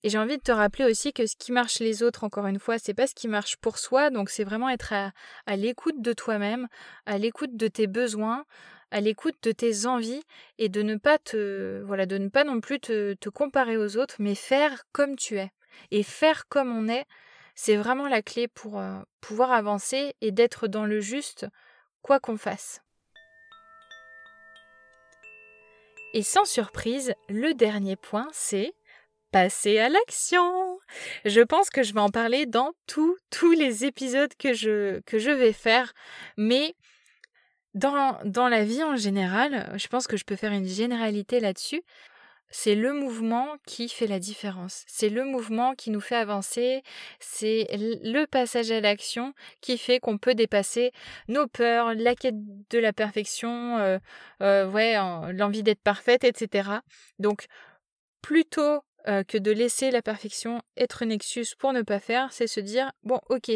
Et 0.01 0.09
j'ai 0.09 0.17
envie 0.17 0.37
de 0.37 0.41
te 0.41 0.51
rappeler 0.51 0.85
aussi 0.85 1.13
que 1.13 1.27
ce 1.27 1.35
qui 1.35 1.51
marche 1.51 1.77
les 1.79 2.01
autres, 2.01 2.23
encore 2.23 2.47
une 2.47 2.57
fois, 2.57 2.79
c'est 2.79 2.95
pas 2.95 3.05
ce 3.05 3.13
qui 3.13 3.27
marche 3.27 3.57
pour 3.57 3.77
soi. 3.77 4.09
Donc 4.09 4.31
c'est 4.31 4.45
vraiment 4.45 4.69
être 4.69 4.93
à 4.93 5.55
l'écoute 5.55 6.01
de 6.01 6.13
toi-même, 6.13 6.69
à 7.05 7.19
l'écoute 7.19 7.55
de 7.55 7.67
tes 7.67 7.85
besoins, 7.85 8.45
à 8.91 9.01
l'écoute 9.01 9.35
de 9.43 9.51
tes 9.51 9.85
envies 9.85 10.23
et 10.57 10.69
de 10.69 10.81
ne 10.81 10.95
pas 10.95 11.17
te 11.17 11.81
voilà 11.85 12.05
de 12.05 12.17
ne 12.17 12.29
pas 12.29 12.43
non 12.43 12.59
plus 12.59 12.79
te, 12.79 13.29
comparer 13.29 13.77
aux 13.77 13.97
autres 13.97 14.15
mais 14.19 14.35
faire 14.35 14.83
comme 14.91 15.15
tu 15.15 15.37
es 15.37 15.51
et 15.91 16.03
faire 16.03 16.47
comme 16.47 16.75
on 16.75 16.87
est 16.87 17.05
c'est 17.55 17.75
vraiment 17.75 18.07
la 18.07 18.21
clé 18.21 18.47
pour 18.47 18.79
euh, 18.79 18.99
pouvoir 19.21 19.51
avancer 19.51 20.15
et 20.21 20.31
d'être 20.31 20.67
dans 20.67 20.85
le 20.85 20.99
juste 20.99 21.45
quoi 22.01 22.19
qu'on 22.19 22.37
fasse 22.37 22.81
et 26.13 26.23
sans 26.23 26.45
surprise 26.45 27.13
le 27.27 27.53
dernier 27.53 27.95
point 27.95 28.27
c'est 28.31 28.73
passer 29.31 29.77
à 29.79 29.89
l'action. 29.89 30.79
Je 31.25 31.41
pense 31.41 31.69
que 31.69 31.83
je 31.83 31.93
vais 31.93 31.99
en 31.99 32.09
parler 32.09 32.45
dans 32.45 32.71
tous 32.87 33.17
tous 33.29 33.51
les 33.51 33.85
épisodes 33.85 34.33
que 34.37 34.53
je 34.53 34.99
que 35.01 35.19
je 35.19 35.31
vais 35.31 35.53
faire, 35.53 35.93
mais 36.37 36.75
dans, 37.73 38.17
dans 38.25 38.47
la 38.47 38.63
vie 38.63 38.83
en 38.83 38.95
général, 38.95 39.71
je 39.77 39.87
pense 39.87 40.07
que 40.07 40.17
je 40.17 40.25
peux 40.25 40.35
faire 40.35 40.51
une 40.51 40.67
généralité 40.67 41.39
là-dessus. 41.39 41.83
C'est 42.51 42.73
le 42.75 42.93
mouvement 42.93 43.57
qui 43.67 43.89
fait 43.89 44.07
la 44.07 44.19
différence. 44.19 44.83
C'est 44.87 45.09
le 45.09 45.23
mouvement 45.23 45.75
qui 45.75 45.91
nous 45.91 46.01
fait 46.01 46.15
avancer. 46.15 46.81
C'est 47.19 47.67
le 47.71 48.25
passage 48.25 48.71
à 48.71 48.81
l'action 48.81 49.33
qui 49.61 49.77
fait 49.77 49.99
qu'on 49.99 50.17
peut 50.17 50.33
dépasser 50.33 50.91
nos 51.27 51.47
peurs, 51.47 51.93
la 51.93 52.15
quête 52.15 52.35
de 52.69 52.79
la 52.79 52.91
perfection, 52.91 53.77
euh, 53.77 53.99
euh, 54.41 55.31
l'envie 55.31 55.61
d'être 55.63 55.81
parfaite, 55.81 56.23
etc. 56.23 56.81
Donc, 57.19 57.45
plutôt 58.23 58.83
euh, 59.07 59.23
que 59.23 59.37
de 59.37 59.51
laisser 59.51 59.91
la 59.91 60.01
perfection 60.01 60.61
être 60.75 61.03
une 61.03 61.11
excuse 61.11 61.53
pour 61.53 61.71
ne 61.71 61.83
pas 61.83 61.99
faire, 61.99 62.33
c'est 62.33 62.47
se 62.47 62.59
dire 62.59 62.91
bon 63.03 63.21
ok, 63.29 63.51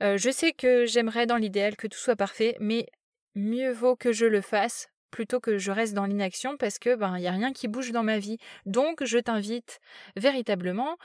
je 0.00 0.30
sais 0.30 0.52
que 0.52 0.86
j'aimerais 0.86 1.26
dans 1.26 1.36
l'idéal 1.36 1.76
que 1.76 1.86
tout 1.86 1.98
soit 1.98 2.16
parfait, 2.16 2.56
mais 2.60 2.86
mieux 3.34 3.72
vaut 3.72 3.96
que 3.96 4.12
je 4.12 4.26
le 4.26 4.40
fasse 4.40 4.88
plutôt 5.10 5.40
que 5.40 5.58
je 5.58 5.72
reste 5.72 5.94
dans 5.94 6.06
l'inaction 6.06 6.56
parce 6.56 6.78
que 6.78 6.94
ben 6.94 7.16
il 7.18 7.22
y 7.22 7.26
a 7.26 7.32
rien 7.32 7.52
qui 7.52 7.68
bouge 7.68 7.92
dans 7.92 8.02
ma 8.02 8.18
vie. 8.18 8.38
Donc 8.66 9.04
je 9.04 9.18
t'invite 9.18 9.80
véritablement 10.16 10.96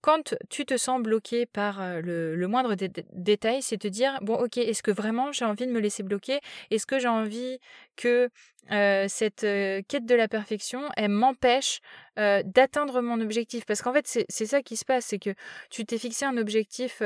quand 0.00 0.36
tu 0.50 0.66
te 0.66 0.76
sens 0.76 1.02
bloqué 1.02 1.46
par 1.46 1.80
le, 2.02 2.36
moindre 2.46 2.74
détail, 2.74 3.62
c'est 3.62 3.78
te 3.78 3.88
dire 3.88 4.18
bon 4.20 4.34
ok 4.34 4.58
est-ce 4.58 4.82
que 4.82 4.90
vraiment 4.90 5.32
j'ai 5.32 5.46
envie 5.46 5.66
de 5.66 5.72
me 5.72 5.80
laisser 5.80 6.02
bloquer? 6.02 6.40
Est-ce 6.70 6.84
que 6.84 6.98
j'ai 6.98 7.08
envie 7.08 7.58
que 7.96 8.28
cette 8.68 9.40
quête 9.40 10.04
de 10.04 10.14
la 10.14 10.28
perfection 10.28 10.82
elle 10.98 11.08
m'empêche 11.08 11.80
d'atteindre 12.16 13.00
mon 13.00 13.18
objectif? 13.22 13.64
Parce 13.64 13.80
qu'en 13.80 13.94
fait 13.94 14.06
c'est 14.28 14.46
ça 14.46 14.60
qui 14.60 14.76
se 14.76 14.84
passe, 14.84 15.06
c'est 15.06 15.18
que 15.18 15.34
tu 15.70 15.86
t'es 15.86 15.96
fixé 15.96 16.26
un 16.26 16.36
objectif 16.36 17.02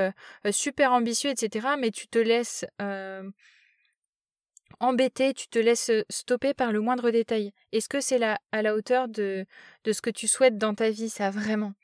super 0.50 0.90
ambitieux 0.90 1.30
etc. 1.30 1.68
Mais 1.78 1.92
tu 1.92 2.08
te 2.08 2.18
laisses 2.18 2.66
embêté, 4.80 5.34
tu 5.34 5.48
te 5.48 5.58
laisses 5.58 5.90
stopper 6.08 6.54
par 6.54 6.72
le 6.72 6.80
moindre 6.80 7.10
détail. 7.10 7.52
Est-ce 7.72 7.88
que 7.88 8.00
c'est 8.00 8.18
là 8.18 8.38
à 8.52 8.62
la 8.62 8.74
hauteur 8.74 9.08
de, 9.08 9.46
de 9.84 9.92
ce 9.92 10.00
que 10.00 10.10
tu 10.10 10.28
souhaites 10.28 10.58
dans 10.58 10.74
ta 10.74 10.90
vie, 10.90 11.08
ça 11.08 11.30
vraiment? 11.30 11.74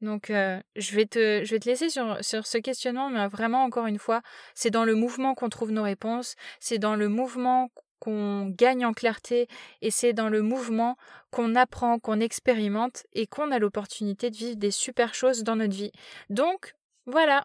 Donc 0.00 0.26
je, 0.28 0.96
vais 0.96 1.06
te, 1.06 1.44
je 1.44 1.50
vais 1.50 1.60
te 1.60 1.68
laisser 1.68 1.90
sur, 1.90 2.18
sur 2.22 2.46
ce 2.46 2.58
questionnement, 2.58 3.10
mais 3.10 3.28
vraiment 3.28 3.64
encore 3.64 3.86
une 3.86 3.98
fois, 3.98 4.22
c'est 4.54 4.70
dans 4.70 4.84
le 4.84 4.94
mouvement 4.94 5.34
qu'on 5.34 5.48
trouve 5.48 5.70
nos 5.70 5.82
réponses, 5.82 6.34
c'est 6.58 6.78
dans 6.78 6.96
le 6.96 7.08
mouvement 7.08 7.70
qu'on 8.00 8.46
gagne 8.48 8.84
en 8.84 8.92
clarté 8.92 9.46
et 9.82 9.90
c'est 9.90 10.12
dans 10.12 10.28
le 10.28 10.42
mouvement 10.42 10.96
qu'on 11.30 11.54
apprend, 11.54 11.98
qu'on 11.98 12.18
expérimente 12.18 13.04
et 13.12 13.26
qu'on 13.26 13.52
a 13.52 13.58
l'opportunité 13.58 14.30
de 14.30 14.36
vivre 14.36 14.56
des 14.56 14.70
super 14.70 15.14
choses 15.14 15.44
dans 15.44 15.56
notre 15.56 15.74
vie. 15.74 15.92
Donc 16.30 16.74
voilà, 17.06 17.44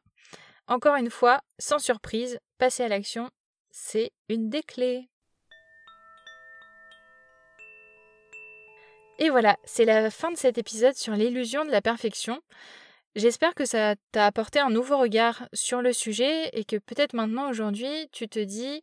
encore 0.67 0.95
une 0.95 1.11
fois, 1.11 1.41
sans 1.59 1.79
surprise, 1.79 2.39
passer 2.57 2.83
à 2.83 2.87
l'action 2.87 3.29
c'est 3.77 4.13
une 4.29 4.49
des 4.49 4.63
clés. 4.63 5.09
Et 9.19 9.29
voilà, 9.29 9.57
c'est 9.65 9.83
la 9.83 10.09
fin 10.09 10.31
de 10.31 10.37
cet 10.37 10.57
épisode 10.57 10.95
sur 10.95 11.13
l'illusion 11.13 11.65
de 11.65 11.71
la 11.71 11.81
perfection. 11.81 12.41
J'espère 13.15 13.53
que 13.53 13.65
ça 13.65 13.95
t'a 14.13 14.27
apporté 14.27 14.59
un 14.59 14.69
nouveau 14.69 14.97
regard 14.97 15.49
sur 15.51 15.81
le 15.81 15.91
sujet 15.91 16.49
et 16.53 16.63
que 16.63 16.77
peut-être 16.77 17.13
maintenant 17.13 17.49
aujourd'hui 17.49 18.07
tu 18.13 18.29
te 18.29 18.39
dis 18.39 18.81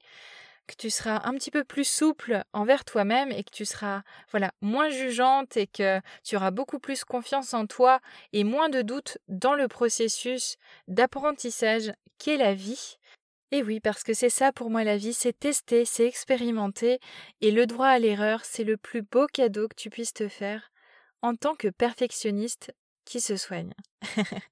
que 0.66 0.74
tu 0.76 0.90
seras 0.90 1.22
un 1.24 1.34
petit 1.34 1.50
peu 1.50 1.64
plus 1.64 1.88
souple 1.88 2.42
envers 2.52 2.84
toi-même 2.84 3.32
et 3.32 3.44
que 3.44 3.50
tu 3.50 3.64
seras 3.64 4.02
voilà 4.30 4.52
moins 4.60 4.90
jugeante 4.90 5.56
et 5.56 5.66
que 5.66 6.00
tu 6.22 6.36
auras 6.36 6.50
beaucoup 6.50 6.78
plus 6.78 7.04
confiance 7.04 7.54
en 7.54 7.66
toi 7.66 8.00
et 8.32 8.44
moins 8.44 8.68
de 8.68 8.82
doutes 8.82 9.18
dans 9.28 9.54
le 9.54 9.68
processus 9.68 10.56
d'apprentissage 10.86 11.92
qu'est 12.18 12.36
la 12.36 12.54
vie 12.54 12.98
et 13.52 13.62
oui, 13.62 13.80
parce 13.80 14.02
que 14.02 14.14
c'est 14.14 14.30
ça 14.30 14.50
pour 14.50 14.70
moi 14.70 14.82
la 14.82 14.96
vie, 14.96 15.12
c'est 15.12 15.38
tester, 15.38 15.84
c'est 15.84 16.06
expérimenter, 16.06 16.98
et 17.42 17.50
le 17.50 17.66
droit 17.66 17.88
à 17.88 17.98
l'erreur, 17.98 18.46
c'est 18.46 18.64
le 18.64 18.78
plus 18.78 19.02
beau 19.02 19.26
cadeau 19.26 19.68
que 19.68 19.76
tu 19.76 19.90
puisses 19.90 20.14
te 20.14 20.26
faire 20.26 20.72
en 21.20 21.36
tant 21.36 21.54
que 21.54 21.68
perfectionniste 21.68 22.72
qui 23.04 23.20
se 23.20 23.36
soigne. 23.36 23.74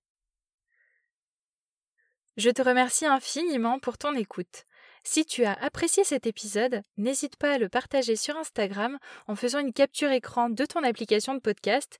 Je 2.36 2.50
te 2.50 2.60
remercie 2.60 3.06
infiniment 3.06 3.78
pour 3.78 3.96
ton 3.96 4.14
écoute. 4.14 4.64
Si 5.02 5.24
tu 5.24 5.44
as 5.44 5.54
apprécié 5.54 6.04
cet 6.04 6.26
épisode, 6.26 6.82
n'hésite 6.98 7.36
pas 7.36 7.54
à 7.54 7.58
le 7.58 7.70
partager 7.70 8.16
sur 8.16 8.36
Instagram 8.36 8.98
en 9.26 9.34
faisant 9.34 9.60
une 9.60 9.72
capture 9.72 10.10
écran 10.10 10.50
de 10.50 10.64
ton 10.66 10.82
application 10.84 11.34
de 11.34 11.40
podcast 11.40 11.98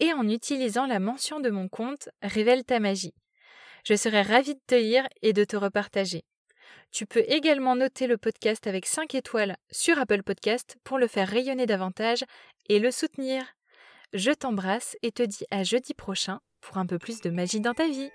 et 0.00 0.14
en 0.14 0.26
utilisant 0.26 0.86
la 0.86 0.98
mention 0.98 1.40
de 1.40 1.50
mon 1.50 1.68
compte 1.68 2.08
Révèle 2.22 2.64
ta 2.64 2.80
magie. 2.80 3.14
Je 3.84 3.94
serai 3.94 4.22
ravie 4.22 4.54
de 4.54 4.60
te 4.66 4.74
lire 4.74 5.06
et 5.22 5.34
de 5.34 5.44
te 5.44 5.56
repartager. 5.56 6.24
Tu 6.90 7.06
peux 7.06 7.24
également 7.28 7.76
noter 7.76 8.06
le 8.06 8.16
podcast 8.16 8.66
avec 8.66 8.86
5 8.86 9.14
étoiles 9.14 9.56
sur 9.70 9.98
Apple 9.98 10.22
Podcast 10.22 10.76
pour 10.84 10.98
le 10.98 11.06
faire 11.06 11.28
rayonner 11.28 11.66
davantage 11.66 12.24
et 12.68 12.78
le 12.78 12.90
soutenir. 12.90 13.44
Je 14.14 14.30
t'embrasse 14.30 14.96
et 15.02 15.12
te 15.12 15.22
dis 15.22 15.44
à 15.50 15.64
jeudi 15.64 15.94
prochain 15.94 16.40
pour 16.60 16.78
un 16.78 16.86
peu 16.86 16.98
plus 16.98 17.20
de 17.20 17.30
magie 17.30 17.60
dans 17.60 17.74
ta 17.74 17.88
vie. 17.88 18.10